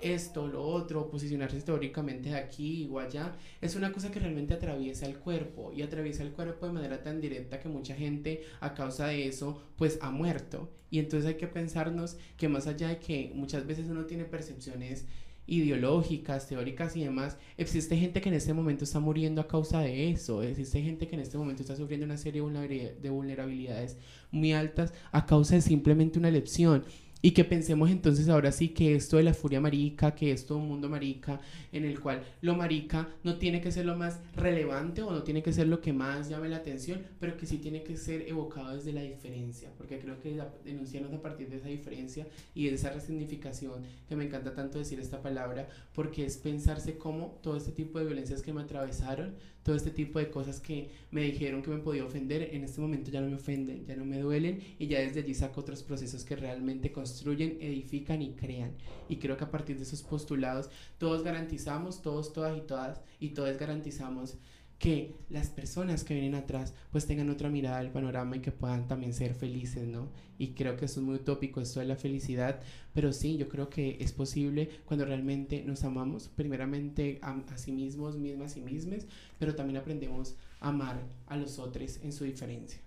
esto, 0.00 0.46
lo 0.46 0.62
otro, 0.62 1.10
posicionarse 1.10 1.56
históricamente 1.56 2.30
de 2.30 2.36
aquí 2.36 2.88
o 2.90 2.98
allá, 2.98 3.34
es 3.60 3.76
una 3.76 3.92
cosa 3.92 4.10
que 4.10 4.20
realmente 4.20 4.54
atraviesa 4.54 5.06
el 5.06 5.18
cuerpo 5.18 5.72
y 5.74 5.82
atraviesa 5.82 6.22
el 6.22 6.32
cuerpo 6.32 6.66
de 6.66 6.72
manera 6.72 7.02
tan 7.02 7.20
directa 7.20 7.60
que 7.60 7.68
mucha 7.68 7.94
gente 7.94 8.42
a 8.60 8.74
causa 8.74 9.08
de 9.08 9.26
eso 9.26 9.60
pues 9.76 9.98
ha 10.00 10.10
muerto. 10.10 10.70
Y 10.90 10.98
entonces 10.98 11.28
hay 11.28 11.36
que 11.36 11.48
pensarnos 11.48 12.16
que 12.36 12.48
más 12.48 12.66
allá 12.66 12.88
de 12.88 12.98
que 12.98 13.32
muchas 13.34 13.66
veces 13.66 13.86
uno 13.88 14.06
tiene 14.06 14.24
percepciones 14.24 15.06
ideológicas, 15.48 16.46
teóricas 16.46 16.94
y 16.94 17.04
demás, 17.04 17.38
existe 17.56 17.96
gente 17.96 18.20
que 18.20 18.28
en 18.28 18.34
este 18.34 18.52
momento 18.52 18.84
está 18.84 19.00
muriendo 19.00 19.40
a 19.40 19.48
causa 19.48 19.80
de 19.80 20.10
eso, 20.10 20.42
existe 20.42 20.82
gente 20.82 21.08
que 21.08 21.16
en 21.16 21.22
este 21.22 21.38
momento 21.38 21.62
está 21.62 21.74
sufriendo 21.74 22.04
una 22.04 22.18
serie 22.18 22.42
de 22.42 23.10
vulnerabilidades 23.10 23.96
muy 24.30 24.52
altas 24.52 24.92
a 25.10 25.24
causa 25.24 25.54
de 25.54 25.62
simplemente 25.62 26.18
una 26.18 26.28
elección. 26.28 26.84
Y 27.20 27.32
que 27.32 27.44
pensemos 27.44 27.90
entonces 27.90 28.28
ahora 28.28 28.52
sí 28.52 28.68
que 28.68 28.94
esto 28.94 29.16
de 29.16 29.24
la 29.24 29.34
furia 29.34 29.60
marica, 29.60 30.14
que 30.14 30.30
es 30.30 30.46
todo 30.46 30.58
un 30.58 30.68
mundo 30.68 30.88
marica, 30.88 31.40
en 31.72 31.84
el 31.84 31.98
cual 32.00 32.22
lo 32.42 32.54
marica 32.54 33.08
no 33.24 33.36
tiene 33.38 33.60
que 33.60 33.72
ser 33.72 33.86
lo 33.86 33.96
más 33.96 34.20
relevante 34.36 35.02
o 35.02 35.10
no 35.10 35.24
tiene 35.24 35.42
que 35.42 35.52
ser 35.52 35.66
lo 35.66 35.80
que 35.80 35.92
más 35.92 36.28
llame 36.28 36.48
la 36.48 36.58
atención, 36.58 37.02
pero 37.18 37.36
que 37.36 37.46
sí 37.46 37.58
tiene 37.58 37.82
que 37.82 37.96
ser 37.96 38.28
evocado 38.28 38.76
desde 38.76 38.92
la 38.92 39.02
diferencia, 39.02 39.70
porque 39.76 39.98
creo 39.98 40.20
que 40.20 40.40
denunciarnos 40.64 41.12
a 41.12 41.20
partir 41.20 41.48
de 41.48 41.56
esa 41.56 41.68
diferencia 41.68 42.26
y 42.54 42.66
de 42.66 42.74
esa 42.74 42.90
resignificación, 42.90 43.82
que 44.08 44.16
me 44.16 44.24
encanta 44.24 44.54
tanto 44.54 44.78
decir 44.78 45.00
esta 45.00 45.20
palabra, 45.20 45.68
porque 45.94 46.24
es 46.24 46.36
pensarse 46.36 46.98
cómo 46.98 47.38
todo 47.42 47.56
este 47.56 47.72
tipo 47.72 47.98
de 47.98 48.04
violencias 48.04 48.42
que 48.42 48.52
me 48.52 48.62
atravesaron 48.62 49.34
todo 49.68 49.76
este 49.76 49.90
tipo 49.90 50.18
de 50.18 50.30
cosas 50.30 50.60
que 50.60 50.88
me 51.10 51.20
dijeron 51.20 51.60
que 51.60 51.68
me 51.68 51.76
podía 51.76 52.02
ofender, 52.02 52.54
en 52.54 52.64
este 52.64 52.80
momento 52.80 53.10
ya 53.10 53.20
no 53.20 53.28
me 53.28 53.34
ofenden, 53.34 53.84
ya 53.84 53.96
no 53.96 54.06
me 54.06 54.18
duelen 54.18 54.62
y 54.78 54.86
ya 54.86 55.00
desde 55.00 55.20
allí 55.20 55.34
saco 55.34 55.60
otros 55.60 55.82
procesos 55.82 56.24
que 56.24 56.36
realmente 56.36 56.90
construyen, 56.90 57.58
edifican 57.60 58.22
y 58.22 58.30
crean. 58.30 58.72
Y 59.10 59.16
creo 59.16 59.36
que 59.36 59.44
a 59.44 59.50
partir 59.50 59.76
de 59.76 59.82
esos 59.82 60.02
postulados 60.02 60.70
todos 60.96 61.22
garantizamos, 61.22 62.00
todos, 62.00 62.32
todas 62.32 62.56
y 62.56 62.62
todas 62.62 63.02
y 63.20 63.28
todos 63.34 63.58
garantizamos 63.58 64.38
que 64.78 65.16
las 65.28 65.48
personas 65.48 66.04
que 66.04 66.14
vienen 66.14 66.36
atrás 66.36 66.72
pues 66.92 67.06
tengan 67.06 67.30
otra 67.30 67.48
mirada 67.48 67.78
del 67.78 67.90
panorama 67.90 68.36
y 68.36 68.40
que 68.40 68.52
puedan 68.52 68.86
también 68.86 69.12
ser 69.12 69.34
felices, 69.34 69.88
¿no? 69.88 70.08
Y 70.38 70.52
creo 70.52 70.76
que 70.76 70.84
eso 70.84 71.00
es 71.00 71.06
muy 71.06 71.16
utópico, 71.16 71.60
esto 71.60 71.80
de 71.80 71.86
la 71.86 71.96
felicidad, 71.96 72.60
pero 72.94 73.12
sí, 73.12 73.36
yo 73.36 73.48
creo 73.48 73.68
que 73.68 73.96
es 74.00 74.12
posible 74.12 74.70
cuando 74.84 75.04
realmente 75.04 75.64
nos 75.64 75.82
amamos, 75.82 76.28
primeramente 76.28 77.18
a, 77.22 77.36
sí 77.56 77.72
mismos, 77.72 78.16
mismas 78.16 78.56
y 78.56 78.60
mismas, 78.60 79.06
pero 79.38 79.56
también 79.56 79.78
aprendemos 79.78 80.36
a 80.60 80.68
amar 80.68 81.00
a 81.26 81.36
los 81.36 81.58
otros 81.58 81.98
en 82.02 82.12
su 82.12 82.22
diferencia. 82.22 82.80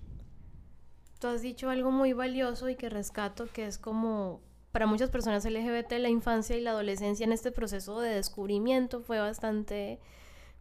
Tú 1.19 1.27
has 1.27 1.41
dicho 1.41 1.69
algo 1.69 1.91
muy 1.91 2.13
valioso 2.13 2.69
y 2.69 2.75
que 2.75 2.89
rescato, 2.89 3.47
que 3.51 3.67
es 3.67 3.77
como 3.77 4.39
para 4.71 4.87
muchas 4.87 5.09
personas 5.09 5.43
LGBT 5.43 5.91
la 5.99 6.09
infancia 6.09 6.55
y 6.55 6.61
la 6.61 6.71
adolescencia 6.71 7.25
en 7.25 7.33
este 7.33 7.51
proceso 7.51 7.99
de 7.99 8.11
descubrimiento 8.11 9.01
fue 9.01 9.19
bastante 9.19 9.99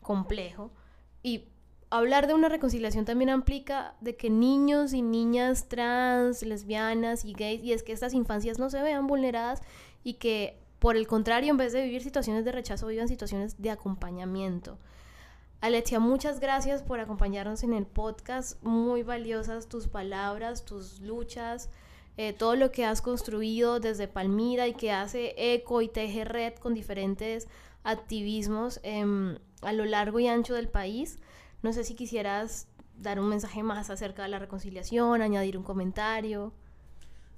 complejo 0.02 0.72
y 1.22 1.44
hablar 1.90 2.26
de 2.26 2.34
una 2.34 2.48
reconciliación 2.48 3.04
también 3.04 3.30
implica 3.30 3.94
de 4.00 4.16
que 4.16 4.30
niños 4.30 4.92
y 4.92 5.02
niñas 5.02 5.68
trans, 5.68 6.42
lesbianas 6.42 7.24
y 7.24 7.32
gays, 7.32 7.62
y 7.62 7.72
es 7.72 7.82
que 7.82 7.92
estas 7.92 8.14
infancias 8.14 8.58
no 8.58 8.70
se 8.70 8.82
vean 8.82 9.06
vulneradas 9.06 9.60
y 10.04 10.14
que 10.14 10.60
por 10.80 10.96
el 10.96 11.06
contrario, 11.06 11.50
en 11.50 11.58
vez 11.58 11.74
de 11.74 11.82
vivir 11.82 12.02
situaciones 12.02 12.44
de 12.46 12.52
rechazo, 12.52 12.86
vivan 12.86 13.06
situaciones 13.06 13.60
de 13.60 13.70
acompañamiento. 13.70 14.78
Alexia, 15.60 16.00
muchas 16.00 16.40
gracias 16.40 16.82
por 16.82 17.00
acompañarnos 17.00 17.62
en 17.64 17.74
el 17.74 17.84
podcast. 17.84 18.60
Muy 18.62 19.02
valiosas 19.02 19.68
tus 19.68 19.88
palabras, 19.88 20.64
tus 20.64 21.00
luchas, 21.00 21.68
eh, 22.22 22.34
todo 22.34 22.54
lo 22.54 22.70
que 22.70 22.84
has 22.84 23.00
construido 23.00 23.80
desde 23.80 24.06
Palmira 24.06 24.68
y 24.68 24.74
que 24.74 24.92
hace 24.92 25.32
eco 25.38 25.80
y 25.80 25.88
teje 25.88 26.26
red 26.26 26.52
con 26.56 26.74
diferentes 26.74 27.48
activismos 27.82 28.78
em, 28.82 29.38
a 29.62 29.72
lo 29.72 29.86
largo 29.86 30.20
y 30.20 30.26
ancho 30.26 30.52
del 30.52 30.68
país. 30.68 31.18
No 31.62 31.72
sé 31.72 31.82
si 31.82 31.94
quisieras 31.94 32.68
dar 32.98 33.20
un 33.20 33.30
mensaje 33.30 33.62
más 33.62 33.88
acerca 33.88 34.22
de 34.22 34.28
la 34.28 34.38
reconciliación, 34.38 35.22
añadir 35.22 35.56
un 35.56 35.62
comentario. 35.62 36.52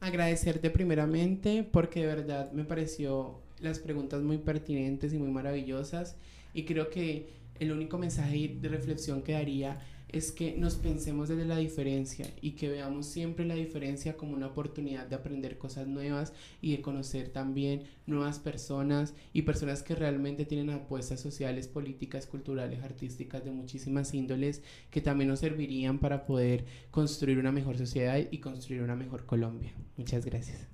Agradecerte 0.00 0.68
primeramente 0.68 1.62
porque 1.62 2.00
de 2.00 2.06
verdad 2.06 2.50
me 2.50 2.64
pareció 2.64 3.38
las 3.60 3.78
preguntas 3.78 4.20
muy 4.20 4.38
pertinentes 4.38 5.12
y 5.12 5.18
muy 5.18 5.30
maravillosas 5.30 6.16
y 6.54 6.64
creo 6.64 6.90
que 6.90 7.28
el 7.60 7.70
único 7.70 7.98
mensaje 7.98 8.56
de 8.60 8.68
reflexión 8.68 9.22
que 9.22 9.34
daría 9.34 9.78
es 10.12 10.30
que 10.30 10.54
nos 10.56 10.74
pensemos 10.74 11.28
desde 11.28 11.46
la 11.46 11.56
diferencia 11.56 12.26
y 12.40 12.52
que 12.52 12.68
veamos 12.68 13.06
siempre 13.06 13.46
la 13.46 13.54
diferencia 13.54 14.16
como 14.16 14.34
una 14.34 14.48
oportunidad 14.48 15.06
de 15.06 15.16
aprender 15.16 15.58
cosas 15.58 15.86
nuevas 15.86 16.32
y 16.60 16.76
de 16.76 16.82
conocer 16.82 17.30
también 17.30 17.84
nuevas 18.06 18.38
personas 18.38 19.14
y 19.32 19.42
personas 19.42 19.82
que 19.82 19.94
realmente 19.94 20.44
tienen 20.44 20.70
apuestas 20.70 21.20
sociales, 21.20 21.66
políticas, 21.66 22.26
culturales, 22.26 22.82
artísticas 22.84 23.44
de 23.44 23.50
muchísimas 23.50 24.12
índoles 24.12 24.62
que 24.90 25.00
también 25.00 25.28
nos 25.28 25.40
servirían 25.40 25.98
para 25.98 26.26
poder 26.26 26.66
construir 26.90 27.38
una 27.38 27.52
mejor 27.52 27.78
sociedad 27.78 28.20
y 28.30 28.38
construir 28.38 28.82
una 28.82 28.96
mejor 28.96 29.24
Colombia. 29.24 29.72
Muchas 29.96 30.24
gracias. 30.26 30.68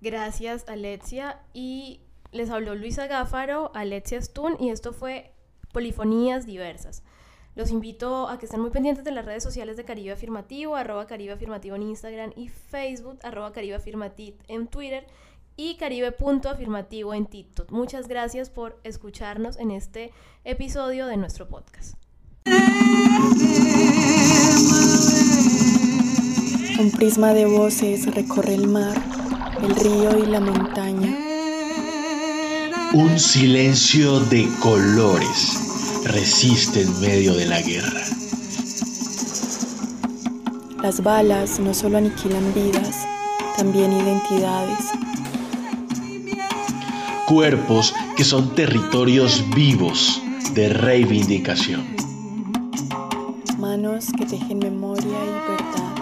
Gracias, 0.00 0.68
Alexia. 0.68 1.40
Y 1.52 2.00
les 2.32 2.50
habló 2.50 2.74
Luisa 2.74 3.06
Gáfaro, 3.06 3.72
Alexia 3.74 4.20
Stun, 4.20 4.56
y 4.60 4.70
esto 4.70 4.92
fue 4.92 5.32
Polifonías 5.72 6.46
Diversas. 6.46 7.02
Los 7.56 7.70
invito 7.70 8.28
a 8.28 8.38
que 8.38 8.44
estén 8.44 8.60
muy 8.60 8.68
pendientes 8.68 9.02
de 9.02 9.12
las 9.12 9.24
redes 9.24 9.42
sociales 9.42 9.78
de 9.78 9.84
Caribe 9.86 10.12
Afirmativo, 10.12 10.76
arroba 10.76 11.06
Caribe 11.06 11.32
Afirmativo 11.32 11.74
en 11.74 11.84
Instagram 11.84 12.32
y 12.36 12.48
Facebook, 12.48 13.18
arroba 13.22 13.54
Caribe 13.54 13.76
Afirmativo 13.76 14.36
en 14.46 14.66
Twitter 14.66 15.06
y 15.56 15.76
caribe.afirmativo 15.76 17.14
en 17.14 17.24
TikTok. 17.24 17.70
Muchas 17.70 18.08
gracias 18.08 18.50
por 18.50 18.78
escucharnos 18.84 19.58
en 19.58 19.70
este 19.70 20.12
episodio 20.44 21.06
de 21.06 21.16
nuestro 21.16 21.48
podcast. 21.48 21.94
Un 26.78 26.90
prisma 26.90 27.32
de 27.32 27.46
voces 27.46 28.14
recorre 28.14 28.52
el 28.52 28.66
mar, 28.66 29.02
el 29.62 29.74
río 29.76 30.18
y 30.18 30.26
la 30.26 30.40
montaña. 30.40 31.16
Un 32.92 33.18
silencio 33.18 34.20
de 34.20 34.46
colores 34.60 35.66
resiste 36.06 36.82
en 36.82 37.00
medio 37.00 37.34
de 37.34 37.46
la 37.46 37.60
guerra. 37.60 38.02
Las 40.82 41.02
balas 41.02 41.58
no 41.58 41.74
solo 41.74 41.98
aniquilan 41.98 42.54
vidas, 42.54 43.06
también 43.56 43.92
identidades. 43.92 44.78
Cuerpos 47.26 47.92
que 48.16 48.22
son 48.24 48.54
territorios 48.54 49.44
vivos 49.54 50.22
de 50.54 50.68
reivindicación. 50.68 51.84
Manos 53.58 54.06
que 54.16 54.26
tejen 54.26 54.60
memoria 54.60 55.04
y 55.04 55.50
verdad. 55.50 55.92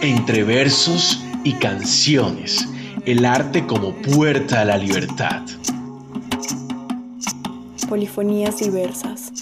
Entre 0.00 0.44
versos 0.44 1.22
y 1.44 1.52
canciones, 1.54 2.66
el 3.04 3.26
arte 3.26 3.66
como 3.66 3.92
puerta 3.92 4.62
a 4.62 4.64
la 4.64 4.78
libertad 4.78 5.42
polifonías 7.90 8.58
diversas. 8.58 9.32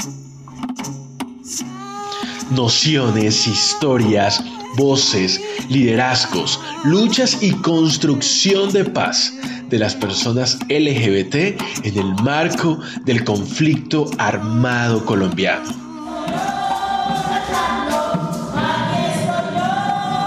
Nociones, 2.50 3.46
historias, 3.46 4.42
voces, 4.78 5.38
liderazgos, 5.68 6.58
luchas 6.82 7.42
y 7.42 7.50
construcción 7.52 8.72
de 8.72 8.86
paz 8.86 9.34
de 9.68 9.78
las 9.78 9.94
personas 9.94 10.58
LGBT 10.70 11.34
en 11.84 11.98
el 11.98 12.14
marco 12.22 12.80
del 13.04 13.22
conflicto 13.22 14.10
armado 14.16 15.04
colombiano. 15.04 15.68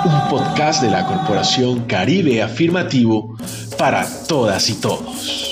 Un 0.05 0.29
podcast 0.29 0.84
de 0.84 0.91
la 0.91 1.07
Corporación 1.07 1.86
Caribe 1.86 2.43
Afirmativo 2.43 3.36
para 3.79 4.05
todas 4.27 4.69
y 4.69 4.75
todos. 4.75 5.50